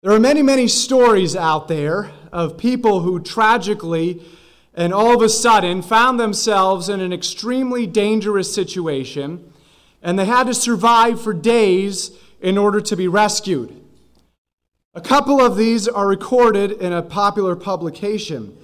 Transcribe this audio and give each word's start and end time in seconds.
There 0.00 0.12
are 0.12 0.20
many, 0.20 0.44
many 0.44 0.68
stories 0.68 1.34
out 1.34 1.66
there 1.66 2.12
of 2.30 2.56
people 2.56 3.00
who 3.00 3.18
tragically 3.18 4.22
and 4.72 4.94
all 4.94 5.12
of 5.12 5.22
a 5.22 5.28
sudden 5.28 5.82
found 5.82 6.20
themselves 6.20 6.88
in 6.88 7.00
an 7.00 7.12
extremely 7.12 7.84
dangerous 7.84 8.54
situation 8.54 9.52
and 10.00 10.16
they 10.16 10.24
had 10.24 10.46
to 10.46 10.54
survive 10.54 11.20
for 11.20 11.34
days 11.34 12.12
in 12.40 12.56
order 12.56 12.80
to 12.80 12.94
be 12.94 13.08
rescued. 13.08 13.74
A 14.94 15.00
couple 15.00 15.40
of 15.40 15.56
these 15.56 15.88
are 15.88 16.06
recorded 16.06 16.70
in 16.70 16.92
a 16.92 17.02
popular 17.02 17.56
publication. 17.56 18.56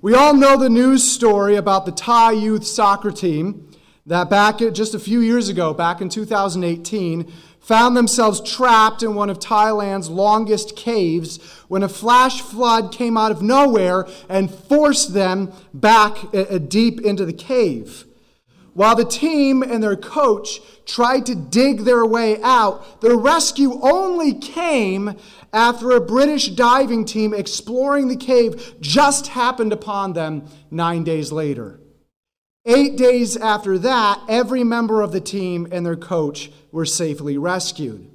We 0.00 0.14
all 0.14 0.34
know 0.34 0.56
the 0.56 0.68
news 0.68 1.08
story 1.08 1.54
about 1.54 1.86
the 1.86 1.92
Thai 1.92 2.32
youth 2.32 2.66
soccer 2.66 3.12
team 3.12 3.68
that 4.04 4.28
back 4.28 4.58
just 4.58 4.94
a 4.94 4.98
few 4.98 5.20
years 5.20 5.48
ago, 5.48 5.72
back 5.72 6.00
in 6.00 6.08
2018, 6.08 7.32
found 7.62 7.96
themselves 7.96 8.40
trapped 8.40 9.02
in 9.02 9.14
one 9.14 9.30
of 9.30 9.38
Thailand's 9.38 10.10
longest 10.10 10.76
caves 10.76 11.40
when 11.68 11.82
a 11.82 11.88
flash 11.88 12.42
flood 12.42 12.92
came 12.92 13.16
out 13.16 13.30
of 13.30 13.40
nowhere 13.40 14.06
and 14.28 14.52
forced 14.52 15.14
them 15.14 15.52
back 15.72 16.16
uh, 16.34 16.38
uh, 16.38 16.58
deep 16.58 17.00
into 17.00 17.24
the 17.24 17.32
cave. 17.32 18.04
While 18.74 18.96
the 18.96 19.04
team 19.04 19.62
and 19.62 19.82
their 19.82 19.96
coach 19.96 20.60
tried 20.86 21.26
to 21.26 21.34
dig 21.34 21.80
their 21.80 22.06
way 22.06 22.40
out, 22.42 23.00
the 23.00 23.16
rescue 23.16 23.78
only 23.82 24.32
came 24.32 25.14
after 25.52 25.90
a 25.90 26.00
British 26.00 26.48
diving 26.48 27.04
team 27.04 27.34
exploring 27.34 28.08
the 28.08 28.16
cave 28.16 28.76
just 28.80 29.28
happened 29.28 29.72
upon 29.72 30.14
them 30.14 30.46
nine 30.70 31.04
days 31.04 31.30
later. 31.30 31.81
Eight 32.64 32.96
days 32.96 33.36
after 33.36 33.76
that, 33.78 34.20
every 34.28 34.62
member 34.62 35.02
of 35.02 35.10
the 35.10 35.20
team 35.20 35.66
and 35.72 35.84
their 35.84 35.96
coach 35.96 36.52
were 36.70 36.86
safely 36.86 37.36
rescued. 37.36 38.08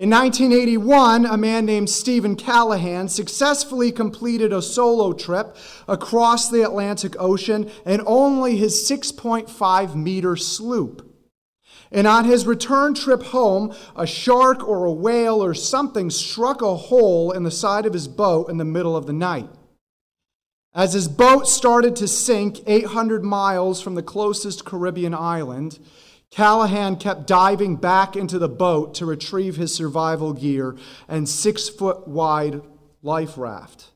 In 0.00 0.10
1981, 0.10 1.26
a 1.26 1.36
man 1.36 1.64
named 1.64 1.88
Steven 1.88 2.34
Callahan 2.34 3.06
successfully 3.06 3.92
completed 3.92 4.52
a 4.52 4.60
solo 4.60 5.12
trip 5.12 5.56
across 5.86 6.50
the 6.50 6.62
Atlantic 6.62 7.14
Ocean 7.20 7.70
in 7.86 8.02
only 8.04 8.56
his 8.56 8.74
6.5 8.90 9.94
meter 9.94 10.34
sloop. 10.34 11.08
And 11.92 12.08
on 12.08 12.24
his 12.24 12.46
return 12.46 12.94
trip 12.94 13.22
home, 13.22 13.72
a 13.94 14.08
shark 14.08 14.66
or 14.66 14.86
a 14.86 14.92
whale 14.92 15.44
or 15.44 15.54
something 15.54 16.10
struck 16.10 16.62
a 16.62 16.74
hole 16.74 17.30
in 17.30 17.44
the 17.44 17.50
side 17.52 17.86
of 17.86 17.92
his 17.92 18.08
boat 18.08 18.50
in 18.50 18.56
the 18.56 18.64
middle 18.64 18.96
of 18.96 19.06
the 19.06 19.12
night. 19.12 19.48
As 20.74 20.94
his 20.94 21.06
boat 21.06 21.46
started 21.46 21.96
to 21.96 22.08
sink 22.08 22.60
800 22.66 23.22
miles 23.22 23.82
from 23.82 23.94
the 23.94 24.02
closest 24.02 24.64
Caribbean 24.64 25.12
island, 25.12 25.78
Callahan 26.30 26.96
kept 26.96 27.26
diving 27.26 27.76
back 27.76 28.16
into 28.16 28.38
the 28.38 28.48
boat 28.48 28.94
to 28.94 29.04
retrieve 29.04 29.56
his 29.56 29.74
survival 29.74 30.32
gear 30.32 30.74
and 31.08 31.28
six 31.28 31.68
foot 31.68 32.08
wide 32.08 32.62
life 33.02 33.36
raft. 33.36 33.90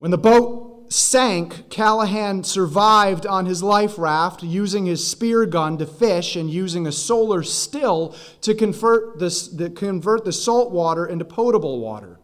When 0.00 0.10
the 0.10 0.18
boat 0.18 0.92
sank, 0.92 1.70
Callahan 1.70 2.42
survived 2.42 3.24
on 3.24 3.46
his 3.46 3.62
life 3.62 3.98
raft 3.98 4.42
using 4.42 4.86
his 4.86 5.06
spear 5.06 5.46
gun 5.46 5.78
to 5.78 5.86
fish 5.86 6.34
and 6.34 6.50
using 6.50 6.88
a 6.88 6.92
solar 6.92 7.44
still 7.44 8.16
to 8.40 8.56
convert, 8.56 9.20
this, 9.20 9.46
to 9.46 9.70
convert 9.70 10.24
the 10.24 10.32
salt 10.32 10.72
water 10.72 11.06
into 11.06 11.24
potable 11.24 11.78
water. 11.78 12.18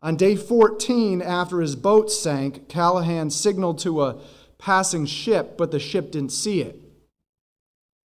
On 0.00 0.16
day 0.16 0.36
14, 0.36 1.20
after 1.20 1.60
his 1.60 1.74
boat 1.74 2.10
sank, 2.10 2.68
Callahan 2.68 3.30
signaled 3.30 3.78
to 3.80 4.02
a 4.02 4.20
passing 4.56 5.06
ship, 5.06 5.56
but 5.56 5.70
the 5.70 5.80
ship 5.80 6.12
didn't 6.12 6.30
see 6.30 6.60
it. 6.60 6.80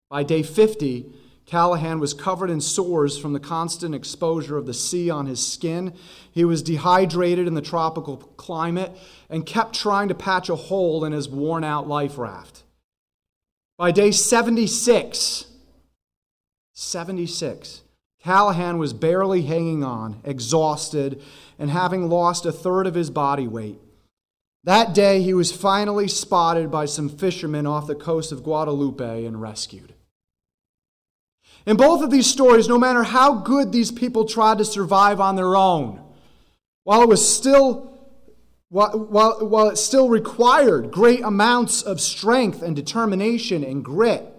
By 0.09 0.23
day 0.23 0.44
50, 0.44 1.11
Callahan 1.45 2.00
was 2.00 2.14
covered 2.14 2.50
in 2.50 2.61
sores 2.61 3.17
from 3.17 3.33
the 3.33 3.39
constant 3.39 3.94
exposure 3.94 4.58
of 4.58 4.66
the 4.66 4.73
sea 4.73 5.09
on 5.09 5.25
his 5.25 5.45
skin. 5.45 5.94
He 6.31 6.45
was 6.45 6.64
dehydrated 6.64 7.45
in 7.45 7.56
the 7.56 7.61
tropical 7.61 8.17
climate 8.17 8.98
and 9.30 9.45
kept 9.45 9.76
trying 9.76 10.08
to 10.08 10.16
patch 10.16 10.48
a 10.48 10.55
hole 10.55 11.03
in 11.03 11.11
his 11.11 11.28
worn 11.28 11.66
out 11.66 11.89
life 11.89 12.17
raft. 12.17 12.64
By 13.77 13.92
day 13.92 14.11
76, 14.11 15.45
76, 16.73 17.82
Callahan 18.23 18.77
was 18.77 18.93
barely 18.93 19.43
hanging 19.43 19.83
on, 19.83 20.21
exhausted, 20.23 21.21
and 21.58 21.70
having 21.70 22.09
lost 22.09 22.45
a 22.45 22.52
third 22.52 22.86
of 22.86 22.93
his 22.93 23.09
body 23.09 23.48
weight. 23.48 23.80
That 24.64 24.93
day, 24.93 25.23
he 25.23 25.33
was 25.33 25.52
finally 25.52 26.08
spotted 26.08 26.70
by 26.70 26.86
some 26.86 27.09
fishermen 27.09 27.65
off 27.65 27.87
the 27.87 27.95
coast 27.95 28.32
of 28.32 28.43
Guadeloupe 28.43 29.02
and 29.02 29.42
rescued. 29.42 29.93
In 31.65 31.77
both 31.77 32.04
of 32.04 32.11
these 32.11 32.27
stories, 32.27 32.67
no 32.67 32.77
matter 32.77 33.04
how 33.04 33.33
good 33.33 33.71
these 33.71 33.92
people 33.92 34.26
tried 34.26 34.59
to 34.59 34.65
survive 34.65 35.20
on 35.20 35.36
their 35.36 35.55
own, 35.55 35.99
while 36.83 37.02
it 37.02 37.09
was 37.09 37.27
still 37.27 37.92
while, 38.70 38.98
while, 38.98 39.45
while 39.45 39.67
it 39.67 39.77
still 39.77 40.08
required 40.08 40.92
great 40.92 41.21
amounts 41.21 41.82
of 41.82 41.99
strength 41.99 42.61
and 42.61 42.73
determination 42.73 43.65
and 43.65 43.83
grit, 43.83 44.30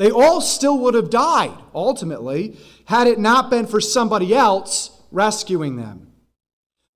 they 0.00 0.10
all 0.10 0.40
still 0.40 0.78
would 0.78 0.94
have 0.94 1.10
died, 1.10 1.52
ultimately, 1.74 2.56
had 2.86 3.06
it 3.06 3.18
not 3.18 3.50
been 3.50 3.66
for 3.66 3.82
somebody 3.82 4.34
else 4.34 4.98
rescuing 5.10 5.76
them. 5.76 6.10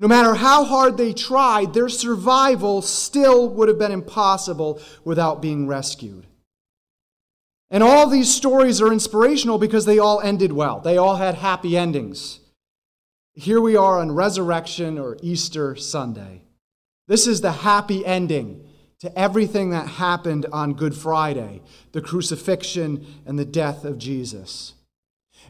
No 0.00 0.08
matter 0.08 0.34
how 0.34 0.64
hard 0.64 0.96
they 0.96 1.12
tried, 1.12 1.74
their 1.74 1.90
survival 1.90 2.80
still 2.80 3.46
would 3.50 3.68
have 3.68 3.78
been 3.78 3.92
impossible 3.92 4.80
without 5.04 5.42
being 5.42 5.66
rescued. 5.66 6.26
And 7.70 7.82
all 7.82 8.08
these 8.08 8.34
stories 8.34 8.80
are 8.80 8.90
inspirational 8.90 9.58
because 9.58 9.84
they 9.84 9.98
all 9.98 10.22
ended 10.22 10.52
well. 10.52 10.80
They 10.80 10.96
all 10.96 11.16
had 11.16 11.34
happy 11.34 11.76
endings. 11.76 12.40
Here 13.34 13.60
we 13.60 13.76
are 13.76 14.00
on 14.00 14.12
Resurrection 14.12 14.98
or 14.98 15.18
Easter 15.20 15.76
Sunday. 15.76 16.40
This 17.06 17.26
is 17.26 17.42
the 17.42 17.52
happy 17.52 18.06
ending 18.06 18.63
to 19.04 19.18
everything 19.18 19.68
that 19.68 19.86
happened 19.86 20.46
on 20.50 20.72
Good 20.72 20.94
Friday 20.94 21.60
the 21.92 22.00
crucifixion 22.00 23.06
and 23.26 23.38
the 23.38 23.44
death 23.44 23.84
of 23.84 23.98
Jesus. 23.98 24.72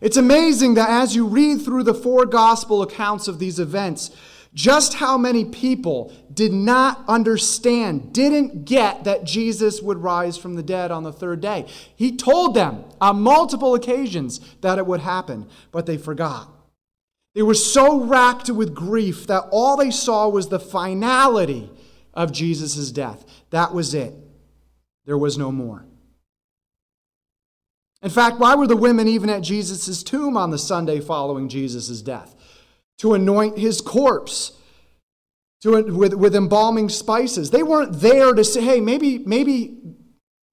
It's 0.00 0.16
amazing 0.16 0.74
that 0.74 0.90
as 0.90 1.14
you 1.14 1.24
read 1.24 1.62
through 1.62 1.84
the 1.84 1.94
four 1.94 2.26
gospel 2.26 2.82
accounts 2.82 3.28
of 3.28 3.38
these 3.38 3.60
events, 3.60 4.10
just 4.54 4.94
how 4.94 5.16
many 5.16 5.44
people 5.44 6.12
did 6.32 6.52
not 6.52 7.04
understand, 7.06 8.12
didn't 8.12 8.64
get 8.64 9.04
that 9.04 9.22
Jesus 9.22 9.80
would 9.80 9.98
rise 9.98 10.36
from 10.36 10.56
the 10.56 10.62
dead 10.62 10.90
on 10.90 11.04
the 11.04 11.12
third 11.12 11.40
day. 11.40 11.66
He 11.94 12.16
told 12.16 12.54
them 12.54 12.84
on 13.00 13.22
multiple 13.22 13.76
occasions 13.76 14.40
that 14.62 14.78
it 14.78 14.86
would 14.86 15.00
happen, 15.00 15.46
but 15.70 15.86
they 15.86 15.96
forgot. 15.96 16.48
They 17.36 17.42
were 17.42 17.54
so 17.54 18.02
racked 18.02 18.50
with 18.50 18.74
grief 18.74 19.28
that 19.28 19.48
all 19.52 19.76
they 19.76 19.92
saw 19.92 20.28
was 20.28 20.48
the 20.48 20.60
finality 20.60 21.70
of 22.14 22.32
Jesus' 22.32 22.90
death. 22.90 23.24
That 23.50 23.74
was 23.74 23.94
it. 23.94 24.14
There 25.04 25.18
was 25.18 25.36
no 25.36 25.52
more. 25.52 25.84
In 28.02 28.10
fact, 28.10 28.38
why 28.38 28.54
were 28.54 28.66
the 28.66 28.76
women 28.76 29.08
even 29.08 29.30
at 29.30 29.42
Jesus' 29.42 30.02
tomb 30.02 30.36
on 30.36 30.50
the 30.50 30.58
Sunday 30.58 31.00
following 31.00 31.48
Jesus' 31.48 32.02
death? 32.02 32.34
To 32.98 33.14
anoint 33.14 33.58
his 33.58 33.80
corpse 33.80 34.52
to, 35.62 35.82
with, 35.82 36.12
with 36.12 36.36
embalming 36.36 36.90
spices. 36.90 37.50
They 37.50 37.62
weren't 37.62 38.00
there 38.00 38.34
to 38.34 38.44
say, 38.44 38.60
hey, 38.60 38.80
maybe, 38.80 39.18
maybe, 39.18 39.78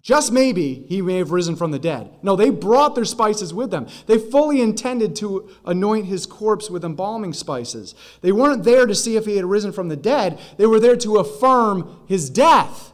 just 0.01 0.31
maybe, 0.31 0.85
he 0.89 1.01
may 1.01 1.17
have 1.17 1.31
risen 1.31 1.55
from 1.55 1.69
the 1.69 1.77
dead. 1.77 2.09
No, 2.23 2.35
they 2.35 2.49
brought 2.49 2.95
their 2.95 3.05
spices 3.05 3.53
with 3.53 3.69
them. 3.69 3.87
They 4.07 4.17
fully 4.17 4.59
intended 4.59 5.15
to 5.17 5.49
anoint 5.63 6.07
his 6.07 6.25
corpse 6.25 6.71
with 6.71 6.83
embalming 6.83 7.33
spices. 7.33 7.93
They 8.21 8.31
weren't 8.31 8.63
there 8.63 8.87
to 8.87 8.95
see 8.95 9.15
if 9.15 9.25
he 9.25 9.35
had 9.35 9.45
risen 9.45 9.71
from 9.71 9.89
the 9.89 9.95
dead, 9.95 10.39
they 10.57 10.65
were 10.65 10.79
there 10.79 10.97
to 10.97 11.17
affirm 11.17 12.03
his 12.07 12.29
death. 12.29 12.93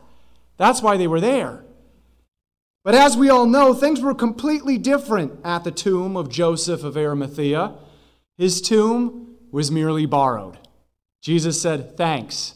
That's 0.57 0.81
why 0.81 0.97
they 0.97 1.07
were 1.07 1.21
there. 1.21 1.63
But 2.83 2.95
as 2.95 3.15
we 3.15 3.29
all 3.29 3.45
know, 3.45 3.73
things 3.73 4.01
were 4.01 4.15
completely 4.15 4.77
different 4.77 5.39
at 5.43 5.63
the 5.63 5.71
tomb 5.71 6.17
of 6.17 6.29
Joseph 6.29 6.83
of 6.83 6.97
Arimathea. 6.97 7.73
His 8.37 8.61
tomb 8.61 9.35
was 9.51 9.71
merely 9.71 10.05
borrowed. 10.05 10.57
Jesus 11.21 11.61
said, 11.61 11.97
Thanks. 11.97 12.53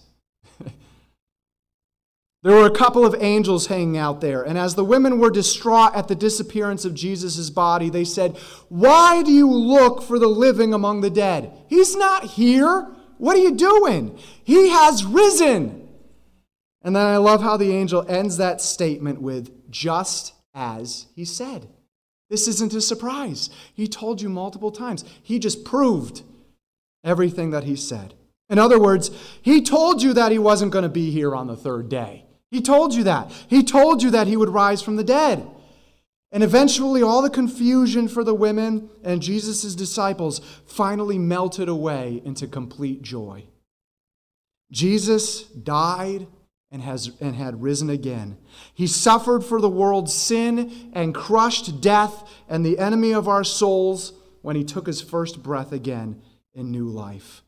There 2.43 2.55
were 2.55 2.65
a 2.65 2.71
couple 2.71 3.05
of 3.05 3.21
angels 3.21 3.67
hanging 3.67 3.97
out 3.97 4.19
there, 4.19 4.41
and 4.41 4.57
as 4.57 4.73
the 4.73 4.83
women 4.83 5.19
were 5.19 5.29
distraught 5.29 5.95
at 5.95 6.07
the 6.07 6.15
disappearance 6.15 6.85
of 6.85 6.95
Jesus' 6.95 7.51
body, 7.51 7.89
they 7.89 8.03
said, 8.03 8.35
Why 8.69 9.21
do 9.21 9.31
you 9.31 9.49
look 9.49 10.01
for 10.01 10.17
the 10.17 10.27
living 10.27 10.73
among 10.73 11.01
the 11.01 11.11
dead? 11.11 11.51
He's 11.67 11.95
not 11.95 12.23
here. 12.23 12.87
What 13.19 13.37
are 13.37 13.41
you 13.41 13.53
doing? 13.53 14.17
He 14.43 14.69
has 14.69 15.05
risen. 15.05 15.87
And 16.81 16.95
then 16.95 17.05
I 17.05 17.17
love 17.17 17.43
how 17.43 17.57
the 17.57 17.75
angel 17.75 18.03
ends 18.09 18.37
that 18.37 18.59
statement 18.59 19.21
with, 19.21 19.69
just 19.69 20.33
as 20.55 21.05
he 21.15 21.25
said. 21.25 21.67
This 22.31 22.47
isn't 22.47 22.73
a 22.73 22.81
surprise. 22.81 23.51
He 23.75 23.87
told 23.87 24.19
you 24.19 24.29
multiple 24.29 24.71
times. 24.71 25.05
He 25.21 25.37
just 25.37 25.63
proved 25.63 26.23
everything 27.03 27.51
that 27.51 27.65
he 27.65 27.75
said. 27.75 28.15
In 28.49 28.57
other 28.57 28.79
words, 28.79 29.11
he 29.43 29.61
told 29.61 30.01
you 30.01 30.13
that 30.13 30.31
he 30.31 30.39
wasn't 30.39 30.71
going 30.71 30.83
to 30.83 30.89
be 30.89 31.11
here 31.11 31.35
on 31.35 31.45
the 31.45 31.55
third 31.55 31.87
day. 31.87 32.25
He 32.51 32.61
told 32.61 32.93
you 32.93 33.05
that. 33.05 33.31
He 33.47 33.63
told 33.63 34.03
you 34.03 34.11
that 34.11 34.27
he 34.27 34.37
would 34.37 34.49
rise 34.49 34.81
from 34.81 34.97
the 34.97 35.03
dead. 35.03 35.49
And 36.33 36.43
eventually, 36.43 37.01
all 37.01 37.21
the 37.21 37.29
confusion 37.29 38.07
for 38.07 38.23
the 38.23 38.33
women 38.33 38.89
and 39.03 39.21
Jesus' 39.21 39.75
disciples 39.75 40.39
finally 40.65 41.17
melted 41.17 41.67
away 41.67 42.21
into 42.23 42.47
complete 42.47 43.01
joy. 43.01 43.45
Jesus 44.71 45.43
died 45.43 46.27
and, 46.71 46.81
has, 46.81 47.11
and 47.19 47.35
had 47.35 47.61
risen 47.61 47.89
again. 47.89 48.37
He 48.73 48.87
suffered 48.87 49.43
for 49.43 49.59
the 49.59 49.69
world's 49.69 50.13
sin 50.13 50.91
and 50.93 51.13
crushed 51.13 51.81
death 51.81 52.29
and 52.47 52.65
the 52.65 52.79
enemy 52.79 53.13
of 53.13 53.27
our 53.27 53.43
souls 53.43 54.13
when 54.41 54.55
he 54.55 54.63
took 54.63 54.87
his 54.87 55.01
first 55.01 55.43
breath 55.43 55.73
again 55.73 56.21
in 56.53 56.71
new 56.71 56.87
life. 56.87 57.43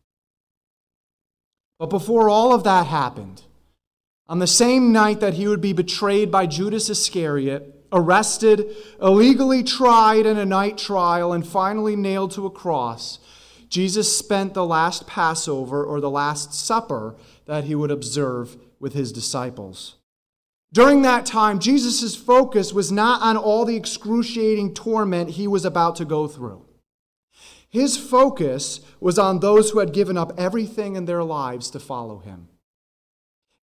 But 1.80 1.90
before 1.90 2.30
all 2.30 2.54
of 2.54 2.66
that 2.66 2.88
happened, 2.88 3.44
on 4.28 4.40
the 4.40 4.48
same 4.48 4.92
night 4.92 5.20
that 5.20 5.34
he 5.34 5.48
would 5.48 5.62
be 5.62 5.74
betrayed 5.74 6.32
by 6.32 6.46
Judas 6.46 6.90
Iscariot, 6.90 7.86
arrested, 7.92 8.76
illegally 9.02 9.64
tried 9.64 10.26
in 10.26 10.38
a 10.38 10.46
night 10.46 10.78
trial, 10.78 11.34
and 11.34 11.46
finally 11.46 11.96
nailed 11.96 12.32
to 12.32 12.46
a 12.46 12.52
cross, 12.52 13.20
Jesus 13.70 14.18
spent 14.18 14.54
the 14.54 14.66
last 14.66 15.08
Passover 15.08 15.84
or 15.84 16.00
the 16.00 16.10
Last 16.10 16.54
Supper 16.54 17.16
that 17.46 17.64
he 17.64 17.74
would 17.74 17.92
observe 17.92 18.58
with 18.80 18.94
his 18.94 19.12
disciples. 19.12 19.96
During 20.72 21.04
that 21.04 21.26
time, 21.26 21.60
Jesus' 21.60 22.16
focus 22.16 22.74
was 22.74 22.92
not 22.92 23.22
on 23.22 23.38
all 23.38 23.66
the 23.66 23.76
excruciating 23.76 24.74
torment 24.74 25.32
he 25.32 25.48
was 25.48 25.66
about 25.66 25.96
to 25.98 26.06
go 26.06 26.28
through. 26.28 26.66
His 27.70 27.98
focus 27.98 28.80
was 29.00 29.18
on 29.18 29.40
those 29.40 29.72
who 29.72 29.80
had 29.80 29.94
given 29.94 30.18
up 30.18 30.34
everything 30.38 30.96
in 30.96 31.06
their 31.06 31.24
lives 31.24 31.72
to 31.72 31.80
follow 31.80 32.20
him. 32.20 32.50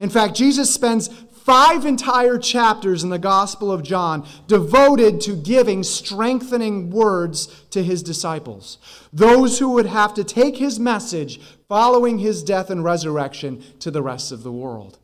In 0.00 0.08
fact, 0.08 0.34
Jesus 0.34 0.72
spends 0.72 1.08
five 1.44 1.84
entire 1.84 2.38
chapters 2.38 3.02
in 3.02 3.10
the 3.10 3.18
Gospel 3.18 3.70
of 3.72 3.82
John 3.82 4.26
devoted 4.46 5.20
to 5.22 5.36
giving 5.36 5.82
strengthening 5.82 6.90
words 6.90 7.46
to 7.70 7.82
his 7.82 8.02
disciples, 8.02 8.78
those 9.12 9.58
who 9.58 9.70
would 9.70 9.86
have 9.86 10.14
to 10.14 10.24
take 10.24 10.56
his 10.56 10.78
message 10.78 11.40
following 11.68 12.18
his 12.18 12.42
death 12.42 12.70
and 12.70 12.84
resurrection 12.84 13.62
to 13.80 13.90
the 13.90 14.02
rest 14.02 14.32
of 14.32 14.42
the 14.42 14.52
world. 14.52 14.98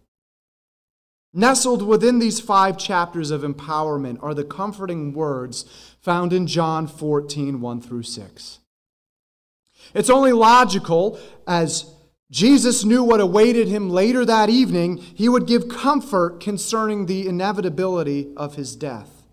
Nestled 1.32 1.82
within 1.82 2.18
these 2.18 2.40
five 2.40 2.78
chapters 2.78 3.30
of 3.30 3.42
empowerment 3.42 4.22
are 4.22 4.32
the 4.32 4.44
comforting 4.44 5.12
words 5.12 5.64
found 6.00 6.32
in 6.32 6.46
John 6.46 6.86
14 6.86 7.60
1 7.60 7.80
through 7.82 8.04
6. 8.04 8.58
It's 9.94 10.10
only 10.10 10.32
logical, 10.32 11.18
as 11.46 11.92
Jesus 12.30 12.84
knew 12.84 13.04
what 13.04 13.20
awaited 13.20 13.68
him 13.68 13.88
later 13.88 14.24
that 14.24 14.50
evening, 14.50 14.96
he 14.96 15.28
would 15.28 15.46
give 15.46 15.68
comfort 15.68 16.40
concerning 16.40 17.06
the 17.06 17.28
inevitability 17.28 18.32
of 18.36 18.56
his 18.56 18.74
death. 18.74 19.24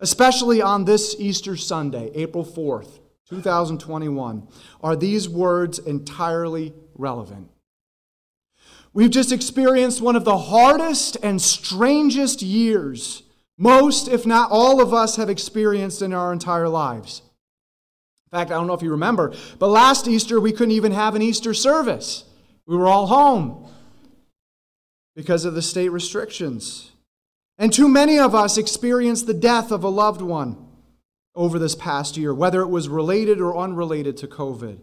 Especially 0.00 0.62
on 0.62 0.84
this 0.84 1.14
Easter 1.18 1.56
Sunday, 1.56 2.10
April 2.14 2.44
4th, 2.44 3.00
2021, 3.28 4.48
are 4.82 4.96
these 4.96 5.28
words 5.28 5.78
entirely 5.78 6.72
relevant. 6.94 7.48
We've 8.94 9.10
just 9.10 9.32
experienced 9.32 10.02
one 10.02 10.16
of 10.16 10.24
the 10.24 10.38
hardest 10.38 11.16
and 11.22 11.40
strangest 11.40 12.42
years 12.42 13.22
most, 13.58 14.08
if 14.08 14.26
not 14.26 14.50
all 14.50 14.80
of 14.80 14.92
us, 14.92 15.16
have 15.16 15.30
experienced 15.30 16.02
in 16.02 16.12
our 16.12 16.32
entire 16.32 16.68
lives. 16.68 17.22
In 18.32 18.38
fact, 18.38 18.50
I 18.50 18.54
don't 18.54 18.66
know 18.66 18.72
if 18.72 18.82
you 18.82 18.92
remember, 18.92 19.34
but 19.58 19.68
last 19.68 20.08
Easter 20.08 20.40
we 20.40 20.52
couldn't 20.52 20.72
even 20.72 20.92
have 20.92 21.14
an 21.14 21.20
Easter 21.20 21.52
service. 21.52 22.24
We 22.66 22.76
were 22.76 22.88
all 22.88 23.06
home 23.06 23.68
because 25.14 25.44
of 25.44 25.54
the 25.54 25.60
state 25.60 25.90
restrictions. 25.90 26.92
And 27.58 27.72
too 27.72 27.88
many 27.88 28.18
of 28.18 28.34
us 28.34 28.56
experienced 28.56 29.26
the 29.26 29.34
death 29.34 29.70
of 29.70 29.84
a 29.84 29.88
loved 29.88 30.22
one 30.22 30.56
over 31.34 31.58
this 31.58 31.74
past 31.74 32.16
year, 32.16 32.32
whether 32.32 32.62
it 32.62 32.68
was 32.68 32.88
related 32.88 33.38
or 33.38 33.56
unrelated 33.56 34.16
to 34.18 34.26
COVID. 34.26 34.78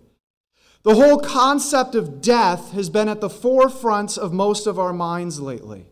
The 0.84 0.96
whole 0.96 1.20
concept 1.20 1.96
of 1.96 2.22
death 2.22 2.72
has 2.72 2.90
been 2.90 3.10
at 3.10 3.20
the 3.20 3.30
forefront 3.30 4.18
of 4.18 4.32
most 4.32 4.68
of 4.68 4.78
our 4.78 4.94
minds 4.94 5.42
lately. 5.42 5.88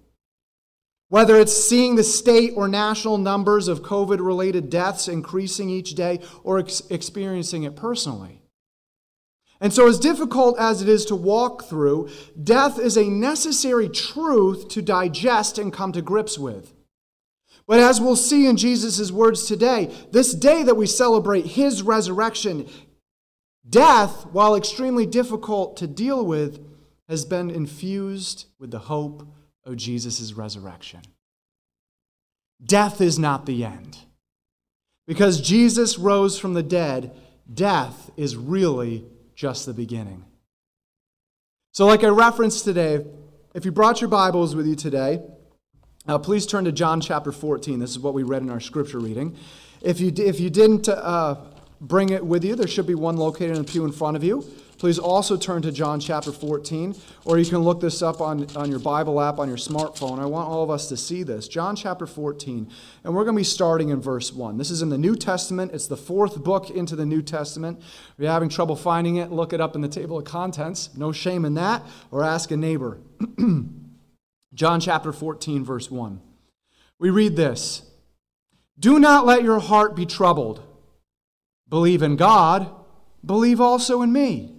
Whether 1.09 1.38
it's 1.38 1.54
seeing 1.54 1.95
the 1.95 2.04
state 2.04 2.54
or 2.56 2.68
national 2.68 3.18
numbers 3.18 3.68
of 3.68 3.81
COVID 3.81 4.19
related 4.19 4.69
deaths 4.69 5.07
increasing 5.07 5.69
each 5.69 5.95
day 5.95 6.19
or 6.44 6.59
ex- 6.59 6.81
experiencing 6.89 7.63
it 7.63 7.75
personally. 7.75 8.42
And 9.59 9.74
so, 9.74 9.88
as 9.88 10.00
difficult 10.00 10.59
as 10.59 10.81
it 10.81 10.89
is 10.89 11.06
to 11.06 11.15
walk 11.15 11.63
through, 11.63 12.09
death 12.42 12.77
is 12.77 12.95
a 12.95 13.09
necessary 13.09 13.89
truth 13.89 14.68
to 14.69 14.81
digest 14.81 15.57
and 15.57 15.74
come 15.74 15.92
to 15.94 16.01
grips 16.01 16.38
with. 16.38 16.74
But 17.65 17.80
as 17.80 18.00
we'll 18.00 18.15
see 18.15 18.45
in 18.45 18.56
Jesus' 18.56 19.12
words 19.12 19.45
today, 19.45 19.94
this 20.12 20.33
day 20.33 20.63
that 20.63 20.75
we 20.75 20.86
celebrate 20.86 21.48
his 21.48 21.81
resurrection, 21.81 22.69
death, 23.68 24.25
while 24.27 24.56
extremely 24.56 25.06
difficult 25.06 25.75
to 25.77 25.88
deal 25.88 26.25
with, 26.25 26.63
has 27.10 27.25
been 27.25 27.50
infused 27.50 28.45
with 28.60 28.71
the 28.71 28.80
hope 28.80 29.27
of 29.68 29.78
Jesus' 29.78 30.34
resurrection. 30.34 31.02
Death 32.66 33.02
is 33.02 33.19
not 33.19 33.46
the 33.46 33.64
end. 33.64 34.00
Because 35.06 35.40
Jesus 35.40 35.98
rose 35.98 36.40
from 36.40 36.54
the 36.54 36.64
dead, 36.64 37.16
death 37.54 38.10
is 38.18 38.36
really 38.36 39.06
just 39.36 39.66
the 39.66 39.74
beginning. 39.74 40.25
So, 41.72 41.86
like 41.86 42.04
I 42.04 42.08
referenced 42.08 42.64
today, 42.66 43.06
if 43.54 43.64
you 43.64 43.72
brought 43.72 44.02
your 44.02 44.10
Bibles 44.10 44.56
with 44.56 44.66
you 44.66 44.75
today, 44.75 45.22
uh, 46.08 46.18
please 46.18 46.46
turn 46.46 46.66
to 46.66 46.72
John 46.72 47.00
chapter 47.00 47.31
14. 47.31 47.80
This 47.80 47.92
is 47.92 48.00
what 48.00 48.13
we 48.13 48.24
read 48.24 48.42
in 48.42 48.50
our 48.50 48.60
scripture 48.60 49.00
reading. 49.00 49.38
If 49.81 50.00
you, 50.00 50.12
if 50.18 50.40
you 50.40 50.50
didn't 50.50 50.90
uh, 50.90 51.36
bring 51.80 52.10
it 52.10 52.25
with 52.25 52.44
you, 52.44 52.56
there 52.56 52.68
should 52.68 52.88
be 52.88 52.96
one 52.96 53.18
located 53.18 53.58
in 53.58 53.63
the 53.63 53.72
pew 53.72 53.86
in 53.86 53.92
front 53.92 54.18
of 54.18 54.24
you. 54.24 54.44
Please 54.77 55.00
also 55.00 55.38
turn 55.38 55.63
to 55.63 55.71
John 55.71 56.00
chapter 56.00 56.31
14, 56.31 56.95
or 57.25 57.39
you 57.39 57.45
can 57.45 57.59
look 57.59 57.81
this 57.81 58.03
up 58.03 58.21
on, 58.21 58.45
on 58.56 58.69
your 58.69 58.79
Bible 58.79 59.19
app 59.19 59.39
on 59.39 59.47
your 59.47 59.57
smartphone. 59.57 60.19
I 60.19 60.25
want 60.25 60.47
all 60.47 60.63
of 60.63 60.69
us 60.69 60.88
to 60.89 60.97
see 60.97 61.24
this. 61.24 61.47
John 61.47 61.75
chapter 61.75 62.06
14, 62.06 62.69
and 63.03 63.15
we're 63.15 63.24
going 63.24 63.35
to 63.35 63.39
be 63.39 63.44
starting 63.44 63.89
in 63.89 64.00
verse 64.00 64.31
1. 64.31 64.57
This 64.57 64.69
is 64.69 64.83
in 64.83 64.89
the 64.89 64.97
New 64.97 65.15
Testament, 65.15 65.71
it's 65.74 65.88
the 65.88 65.97
fourth 65.97 66.44
book 66.44 66.69
into 66.69 66.95
the 66.95 67.07
New 67.07 67.24
Testament. 67.24 67.79
If 67.79 68.15
you're 68.19 68.31
having 68.31 68.50
trouble 68.50 68.75
finding 68.75 69.15
it, 69.15 69.31
look 69.31 69.51
it 69.51 69.59
up 69.59 69.74
in 69.74 69.81
the 69.81 69.88
table 69.88 70.19
of 70.19 70.25
contents. 70.25 70.95
No 70.95 71.12
shame 71.12 71.44
in 71.44 71.56
that, 71.56 71.83
or 72.12 72.24
ask 72.24 72.51
a 72.51 72.57
neighbor. 72.57 73.00
John 74.53 74.79
chapter 74.79 75.12
14, 75.12 75.65
verse 75.65 75.89
1. 75.89 76.21
We 77.00 77.09
read 77.09 77.35
this 77.35 77.81
Do 78.77 79.00
not 79.00 79.25
let 79.25 79.41
your 79.41 79.59
heart 79.59 79.95
be 79.95 80.06
troubled. 80.06 80.62
Believe 81.68 82.03
in 82.03 82.15
God, 82.15 82.69
believe 83.25 83.59
also 83.59 84.03
in 84.03 84.13
me. 84.13 84.53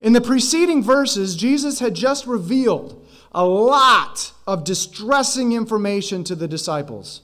In 0.00 0.12
the 0.14 0.20
preceding 0.20 0.82
verses, 0.82 1.36
Jesus 1.36 1.80
had 1.80 1.94
just 1.94 2.26
revealed 2.26 3.06
a 3.32 3.44
lot 3.44 4.32
of 4.46 4.64
distressing 4.64 5.52
information 5.52 6.24
to 6.24 6.34
the 6.34 6.48
disciples. 6.48 7.22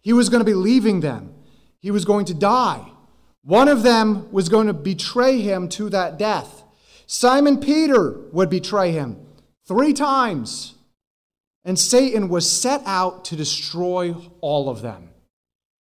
He 0.00 0.12
was 0.12 0.28
going 0.28 0.40
to 0.40 0.50
be 0.50 0.54
leaving 0.54 1.00
them, 1.00 1.34
he 1.80 1.90
was 1.90 2.04
going 2.04 2.24
to 2.26 2.34
die. 2.34 2.90
One 3.42 3.68
of 3.68 3.82
them 3.82 4.30
was 4.32 4.48
going 4.48 4.66
to 4.66 4.74
betray 4.74 5.40
him 5.40 5.68
to 5.70 5.88
that 5.90 6.18
death. 6.18 6.64
Simon 7.06 7.60
Peter 7.60 8.10
would 8.32 8.50
betray 8.50 8.90
him 8.92 9.16
three 9.66 9.94
times. 9.94 10.74
And 11.64 11.78
Satan 11.78 12.28
was 12.28 12.50
set 12.50 12.82
out 12.84 13.24
to 13.26 13.36
destroy 13.36 14.14
all 14.40 14.68
of 14.68 14.82
them. 14.82 15.10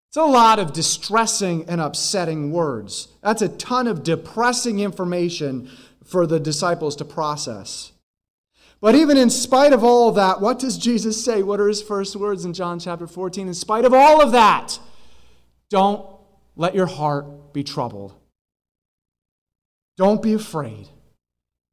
It's 0.10 0.18
a 0.18 0.24
lot 0.24 0.60
of 0.60 0.74
distressing 0.74 1.68
and 1.70 1.82
upsetting 1.82 2.52
words. 2.52 3.10
That's 3.22 3.42
a 3.42 3.50
ton 3.50 3.88
of 3.88 4.04
depressing 4.04 4.80
information 4.80 5.70
for 6.08 6.26
the 6.26 6.40
disciples 6.40 6.96
to 6.96 7.06
process. 7.06 7.92
But 8.80 8.96
even 8.96 9.18
in 9.18 9.30
spite 9.30 9.74
of 9.74 9.84
all 9.84 10.10
of 10.10 10.16
that, 10.16 10.40
what 10.40 10.60
does 10.60 10.78
Jesus 10.78 11.24
say? 11.24 11.42
What 11.44 11.60
are 11.60 11.68
his 11.68 11.82
first 11.82 12.16
words 12.16 12.46
in 12.46 12.54
John 12.54 12.80
chapter 12.80 13.08
14? 13.08 13.48
In 13.48 13.54
spite 13.54 13.86
of 13.86 13.94
all 13.94 14.22
of 14.22 14.32
that, 14.32 14.80
don't 15.70 16.06
let 16.56 16.76
your 16.76 16.86
heart 16.86 17.54
be 17.54 17.64
troubled. 17.64 18.14
Don't 19.98 20.22
be 20.22 20.34
afraid. 20.34 20.88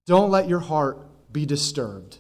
Don't 0.07 0.31
let 0.31 0.49
your 0.49 0.61
heart 0.61 0.99
be 1.33 1.45
disturbed. 1.45 2.19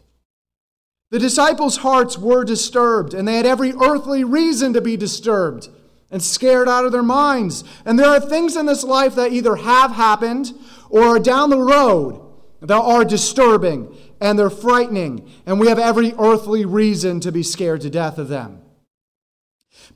The 1.10 1.18
disciples' 1.18 1.78
hearts 1.78 2.18
were 2.18 2.44
disturbed, 2.44 3.14
and 3.14 3.26
they 3.26 3.36
had 3.36 3.46
every 3.46 3.72
earthly 3.72 4.24
reason 4.24 4.72
to 4.74 4.80
be 4.80 4.96
disturbed 4.96 5.68
and 6.10 6.22
scared 6.22 6.68
out 6.68 6.84
of 6.84 6.92
their 6.92 7.02
minds. 7.02 7.64
And 7.84 7.98
there 7.98 8.08
are 8.08 8.20
things 8.20 8.56
in 8.56 8.66
this 8.66 8.84
life 8.84 9.14
that 9.14 9.32
either 9.32 9.56
have 9.56 9.92
happened 9.92 10.52
or 10.94 11.18
down 11.18 11.50
the 11.50 11.58
road 11.58 12.20
that 12.60 12.72
are 12.72 13.04
disturbing 13.04 13.92
and 14.20 14.38
they're 14.38 14.48
frightening, 14.48 15.28
and 15.44 15.58
we 15.58 15.66
have 15.66 15.78
every 15.78 16.14
earthly 16.20 16.64
reason 16.64 17.18
to 17.18 17.32
be 17.32 17.42
scared 17.42 17.80
to 17.80 17.90
death 17.90 18.16
of 18.16 18.28
them. 18.28 18.60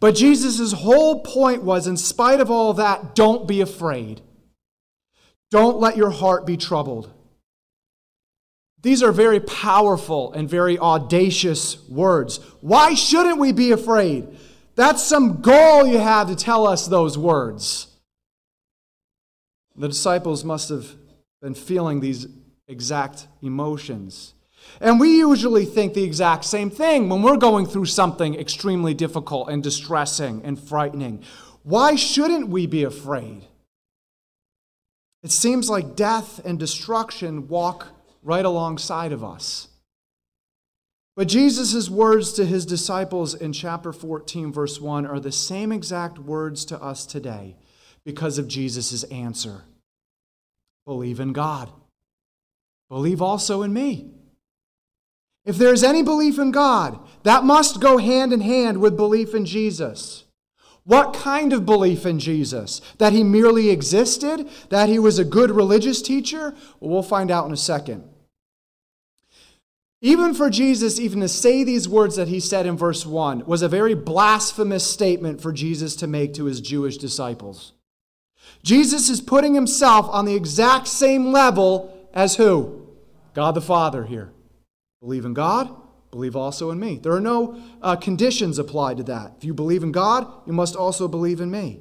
But 0.01 0.17
Jesus' 0.17 0.73
whole 0.73 1.21
point 1.23 1.63
was 1.63 1.87
in 1.87 1.97
spite 1.97 2.41
of 2.41 2.51
all 2.51 2.75
that, 2.75 3.15
don't 3.15 3.47
be 3.47 3.61
afraid. 3.61 4.23
Don't 5.53 5.79
let 5.79 5.97
your 5.97 6.11
heart 6.11 6.45
be 6.45 6.57
troubled. 6.57 7.13
These 8.83 9.01
are 9.01 9.13
very 9.13 9.39
powerful 9.39 10.33
and 10.33 10.51
very 10.51 10.81
audacious 10.81 11.89
words. 11.89 12.39
Why 12.61 12.95
shouldn't 12.95 13.39
we 13.39 13.53
be 13.53 13.71
afraid? 13.71 14.27
That's 14.75 15.03
some 15.03 15.43
goal 15.43 15.87
you 15.87 15.99
have 15.99 16.27
to 16.27 16.35
tell 16.35 16.67
us 16.67 16.89
those 16.89 17.17
words. 17.17 17.88
The 19.79 19.89
disciples 19.89 20.45
must 20.45 20.69
have 20.71 20.97
been 21.41 21.55
feeling 21.55 22.01
these 22.01 22.27
exact 22.67 23.29
emotions. 23.43 24.35
And 24.81 24.99
we 24.99 25.19
usually 25.19 25.65
think 25.65 25.95
the 25.95 26.03
exact 26.03 26.45
same 26.45 26.69
thing 26.69 27.09
when 27.09 27.23
we're 27.23 27.37
going 27.37 27.65
through 27.65 27.87
something 27.87 28.35
extremely 28.35 28.93
difficult 28.93 29.49
and 29.49 29.63
distressing 29.63 30.43
and 30.45 30.59
frightening. 30.61 31.23
Why 31.63 31.95
shouldn't 31.95 32.49
we 32.49 32.67
be 32.67 32.83
afraid? 32.83 33.47
It 35.23 35.31
seems 35.31 35.71
like 35.71 35.95
death 35.95 36.41
and 36.45 36.59
destruction 36.59 37.47
walk 37.47 37.89
right 38.23 38.45
alongside 38.45 39.13
of 39.13 39.23
us. 39.23 39.69
But 41.17 41.29
Jesus' 41.29 41.89
words 41.89 42.33
to 42.35 42.45
his 42.45 42.67
disciples 42.67 43.35
in 43.35 43.53
chapter 43.53 43.93
14, 43.93 44.53
verse 44.53 44.81
1, 44.81 45.07
are 45.07 45.21
the 45.21 45.33
same 45.33 45.73
exact 45.73 46.19
words 46.19 46.65
to 46.67 46.81
us 46.83 47.07
today 47.07 47.57
because 48.09 48.39
of 48.39 48.49
Jesus' 48.49 49.05
answer 49.05 49.65
Believe 50.87 51.21
in 51.21 51.35
God. 51.35 51.71
Believe 52.89 53.21
also 53.21 53.63
in 53.63 53.75
me. 53.75 54.09
If 55.45 55.59
there 55.59 55.75
is 55.75 55.85
any 55.85 56.03
belief 56.03 56.39
in 56.39 56.51
God, 56.51 56.99
that 57.25 57.45
must 57.45 57.83
go 57.83 57.99
hand 57.99 58.33
in 58.33 58.41
hand 58.41 58.81
with 58.81 58.97
belief 58.97 59.35
in 59.35 59.45
Jesus. 59.45 60.25
What 60.85 61.13
kind 61.13 61.53
of 61.53 61.67
belief 61.67 62.07
in 62.07 62.19
Jesus? 62.19 62.81
That 62.97 63.13
he 63.13 63.23
merely 63.23 63.69
existed? 63.69 64.49
That 64.71 64.89
he 64.89 64.99
was 64.99 65.19
a 65.19 65.25
good 65.25 65.51
religious 65.51 66.01
teacher? 66.01 66.55
Well, 66.81 66.91
we'll 66.91 67.03
find 67.03 67.31
out 67.31 67.45
in 67.45 67.53
a 67.53 67.59
second. 67.59 68.09
Even 70.01 70.33
for 70.33 70.49
Jesus, 70.49 70.99
even 70.99 71.21
to 71.21 71.29
say 71.29 71.63
these 71.63 71.87
words 71.87 72.17
that 72.17 72.29
he 72.29 72.41
said 72.41 72.65
in 72.65 72.79
verse 72.79 73.05
1 73.05 73.45
was 73.45 73.61
a 73.61 73.69
very 73.69 73.95
blasphemous 73.95 74.91
statement 74.91 75.43
for 75.43 75.53
Jesus 75.53 75.95
to 75.97 76.07
make 76.07 76.33
to 76.33 76.47
his 76.47 76.63
Jewish 76.63 76.97
disciples. 76.97 77.75
Jesus 78.63 79.09
is 79.09 79.21
putting 79.21 79.55
himself 79.55 80.07
on 80.11 80.25
the 80.25 80.35
exact 80.35 80.89
same 80.89 81.33
level 81.33 82.09
as 82.13 82.37
who? 82.37 82.87
God 83.35 83.55
the 83.55 83.61
Father 83.61 84.05
here. 84.05 84.33
Believe 85.01 85.25
in 85.25 85.35
God, 85.35 85.75
believe 86.11 86.35
also 86.35 86.71
in 86.71 86.81
me. 86.81 86.99
There 86.99 87.13
are 87.13 87.21
no 87.21 87.61
uh, 87.81 87.97
conditions 87.97 88.59
applied 88.59 88.97
to 88.97 89.03
that. 89.05 89.35
If 89.39 89.45
you 89.45 89.55
believe 89.55 89.83
in 89.83 89.93
God, 89.93 90.27
you 90.47 90.53
must 90.53 90.75
also 90.75 91.07
believe 91.07 91.41
in 91.41 91.51
me. 91.51 91.81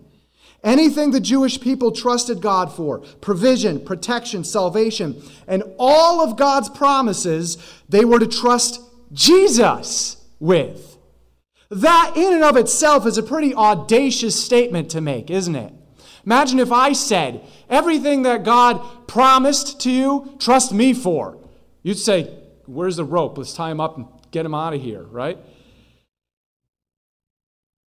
Anything 0.64 1.12
the 1.12 1.20
Jewish 1.20 1.60
people 1.62 1.92
trusted 1.92 2.42
God 2.42 2.72
for 2.72 3.00
provision, 3.22 3.80
protection, 3.80 4.44
salvation, 4.44 5.22
and 5.48 5.64
all 5.78 6.22
of 6.22 6.38
God's 6.38 6.70
promises 6.70 7.58
they 7.88 8.06
were 8.06 8.20
to 8.20 8.28
trust 8.28 8.82
Jesus 9.14 10.18
with. 10.40 10.98
That, 11.70 12.14
in 12.16 12.34
and 12.34 12.44
of 12.44 12.58
itself, 12.58 13.06
is 13.06 13.18
a 13.18 13.24
pretty 13.24 13.54
audacious 13.54 14.42
statement 14.42 14.90
to 14.92 15.02
make, 15.02 15.30
isn't 15.30 15.56
it? 15.56 15.74
Imagine 16.28 16.60
if 16.60 16.74
I 16.74 16.92
said, 16.92 17.42
Everything 17.70 18.24
that 18.24 18.44
God 18.44 19.08
promised 19.08 19.80
to 19.82 19.90
you, 19.90 20.36
trust 20.40 20.74
me 20.74 20.94
for. 20.94 21.38
You'd 21.84 21.98
say, 21.98 22.38
Where's 22.66 22.98
the 22.98 23.06
rope? 23.06 23.38
Let's 23.38 23.54
tie 23.54 23.72
him 23.72 23.80
up 23.80 23.96
and 23.96 24.08
get 24.32 24.46
him 24.46 24.54
out 24.54 24.74
of 24.74 24.82
here, 24.82 25.04
right? 25.04 25.40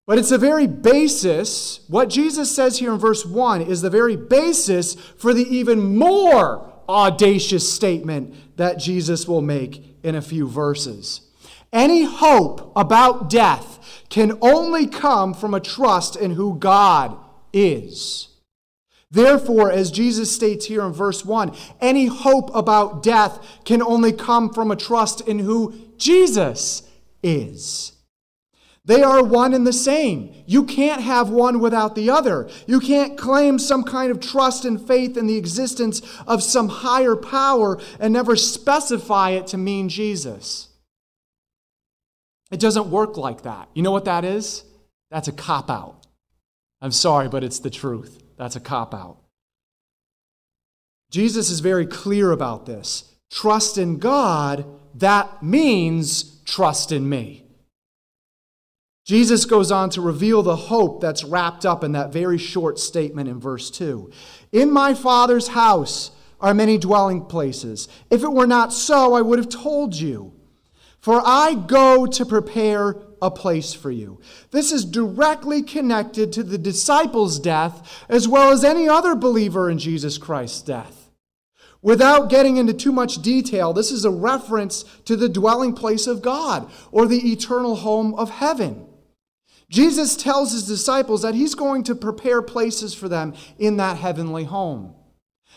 But 0.07 0.17
it's 0.17 0.31
the 0.31 0.39
very 0.39 0.67
basis, 0.67 1.81
what 1.87 2.09
Jesus 2.09 2.51
says 2.51 2.79
here 2.79 2.95
in 2.95 2.99
verse 2.99 3.27
1 3.27 3.61
is 3.61 3.83
the 3.83 3.91
very 3.91 4.17
basis 4.17 4.95
for 4.95 5.35
the 5.35 5.47
even 5.55 5.99
more 5.99 6.73
audacious 6.89 7.71
statement 7.71 8.57
that 8.57 8.79
Jesus 8.79 9.29
will 9.29 9.43
make 9.43 9.85
in 10.03 10.15
a 10.15 10.23
few 10.23 10.49
verses. 10.49 11.21
Any 11.75 12.05
hope 12.05 12.73
about 12.75 13.29
death 13.29 14.05
can 14.09 14.39
only 14.41 14.87
come 14.87 15.35
from 15.35 15.53
a 15.53 15.61
trust 15.61 16.17
in 16.17 16.31
who 16.31 16.59
God 16.59 17.19
is. 17.53 18.30
Therefore, 19.11 19.73
as 19.73 19.91
Jesus 19.91 20.33
states 20.33 20.67
here 20.67 20.83
in 20.83 20.93
verse 20.93 21.25
1, 21.25 21.55
any 21.81 22.07
hope 22.07 22.55
about 22.55 23.03
death 23.03 23.45
can 23.65 23.83
only 23.83 24.13
come 24.13 24.53
from 24.53 24.71
a 24.71 24.77
trust 24.77 25.21
in 25.23 25.41
who 25.41 25.75
Jesus 25.97 26.89
is. 27.23 27.93
They 28.85 29.03
are 29.03 29.23
one 29.23 29.53
and 29.53 29.67
the 29.67 29.73
same. 29.73 30.33
You 30.47 30.65
can't 30.65 31.03
have 31.03 31.29
one 31.29 31.61
without 31.61 31.95
the 31.95 32.09
other. 32.09 32.49
You 32.67 32.81
can't 32.81 33.19
claim 33.19 33.59
some 33.59 33.85
kind 33.85 34.11
of 34.11 34.21
trust 34.21 34.65
and 34.65 34.81
faith 34.81 35.17
in 35.17 35.27
the 35.27 35.37
existence 35.37 36.01
of 36.27 36.43
some 36.43 36.69
higher 36.69 37.15
power 37.15 37.79
and 37.99 38.13
never 38.13 38.37
specify 38.37 39.31
it 39.31 39.47
to 39.49 39.59
mean 39.59 39.89
Jesus. 39.89 40.69
It 42.51 42.59
doesn't 42.59 42.91
work 42.91 43.17
like 43.17 43.43
that. 43.43 43.69
You 43.75 43.83
know 43.83 43.93
what 43.93 44.07
that 44.07 44.25
is? 44.25 44.65
That's 45.11 45.29
a 45.29 45.33
cop 45.33 45.71
out. 45.71 46.07
I'm 46.81 46.93
sorry, 46.93 47.29
but 47.29 47.45
it's 47.45 47.59
the 47.59 47.71
truth. 47.71 48.20
That's 48.41 48.57
a 48.57 48.61
cop 48.61 48.95
out. 48.95 49.19
Jesus 51.11 51.51
is 51.51 51.61
very 51.61 51.85
clear 51.85 52.31
about 52.31 52.65
this. 52.65 53.15
Trust 53.31 53.77
in 53.77 53.99
God, 53.99 54.65
that 54.95 55.43
means 55.43 56.41
trust 56.47 56.91
in 56.91 57.07
me. 57.07 57.45
Jesus 59.05 59.45
goes 59.45 59.71
on 59.71 59.91
to 59.91 60.01
reveal 60.01 60.43
the 60.43 60.57
hope 60.57 61.03
that's 61.03 61.23
wrapped 61.23 61.67
up 61.67 61.85
in 61.85 61.93
that 61.93 62.15
very 62.15 62.39
short 62.39 62.79
statement 62.79 63.29
in 63.29 63.39
verse 63.39 63.71
2. 63.71 64.11
In 64.53 64.71
my 64.71 64.95
Father's 64.95 65.49
house 65.49 66.11
are 66.41 66.55
many 66.55 66.79
dwelling 66.79 67.27
places. 67.27 67.89
If 68.09 68.23
it 68.23 68.33
were 68.33 68.47
not 68.47 68.73
so, 68.73 69.13
I 69.13 69.21
would 69.21 69.39
have 69.39 69.51
told 69.51 69.95
you. 69.95 70.33
For 70.99 71.21
I 71.23 71.57
go 71.67 72.07
to 72.07 72.25
prepare 72.25 72.97
a 73.23 73.31
place 73.31 73.75
for 73.75 73.91
you. 73.91 74.21
This 74.51 74.73
is 74.73 74.85
directly 74.85 75.63
connected 75.63 76.33
to 76.33 76.43
the 76.43 76.59
disciples' 76.59 77.39
death 77.39 78.05
as 78.09 78.29
well 78.29 78.53
as 78.53 78.65
any 78.65 78.89
other 78.89 79.15
believer 79.15 79.71
in 79.71 79.79
Jesus 79.79 80.19
Christ's 80.19 80.63
death. 80.63 81.11
Without 81.83 82.29
getting 82.29 82.59
into 82.59 82.75
too 82.75 82.93
much 82.93 83.23
detail, 83.23 83.73
this 83.73 83.91
is 83.91 84.05
a 84.05 84.11
reference 84.11 84.85
to 85.07 85.17
the 85.17 85.29
dwelling 85.29 85.73
place 85.73 86.07
of 86.07 86.21
God 86.21 86.71
or 86.93 87.07
the 87.07 87.33
eternal 87.33 87.77
home 87.77 88.15
of 88.15 88.31
heaven. 88.31 88.87
Jesus 89.71 90.17
tells 90.17 90.53
his 90.53 90.67
disciples 90.67 91.23
that 91.23 91.35
he's 91.35 91.55
going 91.55 91.85
to 91.85 91.95
prepare 91.95 92.43
places 92.43 92.93
for 92.93 93.09
them 93.09 93.35
in 93.59 93.77
that 93.77 93.97
heavenly 93.97 94.45
home. 94.45 94.95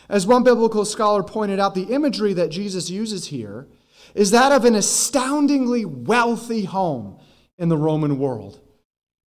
As 0.08 0.26
one 0.26 0.44
biblical 0.44 0.84
scholar 0.84 1.22
pointed 1.22 1.58
out, 1.58 1.74
the 1.74 1.92
imagery 1.92 2.32
that 2.34 2.50
Jesus 2.50 2.88
uses 2.88 3.26
here 3.26 3.66
is 4.14 4.30
that 4.30 4.52
of 4.52 4.64
an 4.64 4.74
astoundingly 4.74 5.84
wealthy 5.84 6.64
home 6.64 7.18
in 7.58 7.68
the 7.68 7.76
Roman 7.76 8.18
world. 8.18 8.60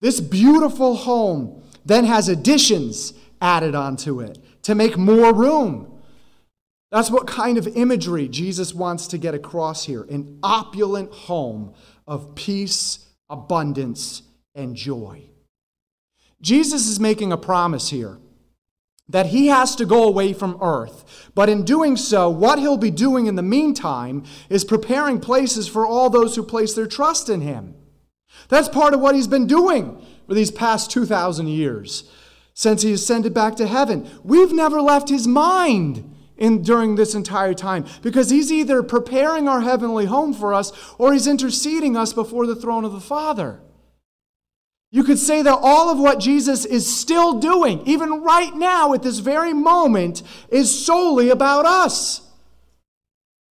This 0.01 0.19
beautiful 0.19 0.95
home 0.95 1.63
then 1.85 2.05
has 2.05 2.27
additions 2.27 3.13
added 3.41 3.75
onto 3.75 4.21
it 4.21 4.37
to 4.63 4.75
make 4.75 4.97
more 4.97 5.33
room. 5.33 6.01
That's 6.91 7.09
what 7.09 7.27
kind 7.27 7.57
of 7.57 7.67
imagery 7.67 8.27
Jesus 8.27 8.73
wants 8.73 9.07
to 9.07 9.17
get 9.17 9.33
across 9.33 9.85
here 9.85 10.03
an 10.03 10.39
opulent 10.43 11.11
home 11.11 11.73
of 12.07 12.35
peace, 12.35 13.07
abundance, 13.29 14.21
and 14.53 14.75
joy. 14.75 15.23
Jesus 16.41 16.87
is 16.87 16.99
making 16.99 17.31
a 17.31 17.37
promise 17.37 17.89
here 17.89 18.19
that 19.09 19.27
he 19.27 19.47
has 19.47 19.75
to 19.75 19.85
go 19.85 20.03
away 20.03 20.33
from 20.33 20.57
earth. 20.61 21.31
But 21.35 21.49
in 21.49 21.63
doing 21.63 21.97
so, 21.97 22.29
what 22.29 22.59
he'll 22.59 22.77
be 22.77 22.91
doing 22.91 23.25
in 23.25 23.35
the 23.35 23.41
meantime 23.41 24.23
is 24.49 24.63
preparing 24.63 25.19
places 25.19 25.67
for 25.67 25.85
all 25.85 26.09
those 26.09 26.35
who 26.35 26.43
place 26.43 26.73
their 26.73 26.87
trust 26.87 27.29
in 27.29 27.41
him. 27.41 27.75
That's 28.53 28.69
part 28.69 28.93
of 28.93 28.99
what 28.99 29.15
he's 29.15 29.27
been 29.27 29.47
doing 29.47 29.99
for 30.27 30.33
these 30.33 30.51
past 30.51 30.91
2,000 30.91 31.47
years 31.47 32.09
since 32.53 32.83
he 32.83 32.93
ascended 32.93 33.33
back 33.33 33.55
to 33.55 33.67
heaven. 33.67 34.07
We've 34.23 34.51
never 34.51 34.79
left 34.81 35.09
his 35.09 35.27
mind. 35.27 36.09
In, 36.35 36.63
during 36.63 36.95
this 36.95 37.13
entire 37.13 37.53
time 37.53 37.85
because 38.01 38.31
he's 38.31 38.51
either 38.51 38.81
preparing 38.81 39.47
our 39.47 39.61
heavenly 39.61 40.07
home 40.07 40.33
for 40.33 40.51
us 40.51 40.71
or 40.97 41.13
he's 41.13 41.27
interceding 41.27 41.95
us 41.95 42.11
before 42.11 42.47
the 42.47 42.55
throne 42.55 42.83
of 42.83 42.91
the 42.91 42.99
Father. 42.99 43.61
You 44.89 45.03
could 45.03 45.19
say 45.19 45.43
that 45.43 45.59
all 45.61 45.91
of 45.91 45.99
what 45.99 46.19
Jesus 46.19 46.65
is 46.65 46.99
still 46.99 47.39
doing, 47.39 47.81
even 47.85 48.23
right 48.23 48.53
now 48.53 48.93
at 48.93 49.03
this 49.03 49.19
very 49.19 49.53
moment, 49.53 50.23
is 50.49 50.85
solely 50.85 51.29
about 51.29 51.67
us. 51.67 52.21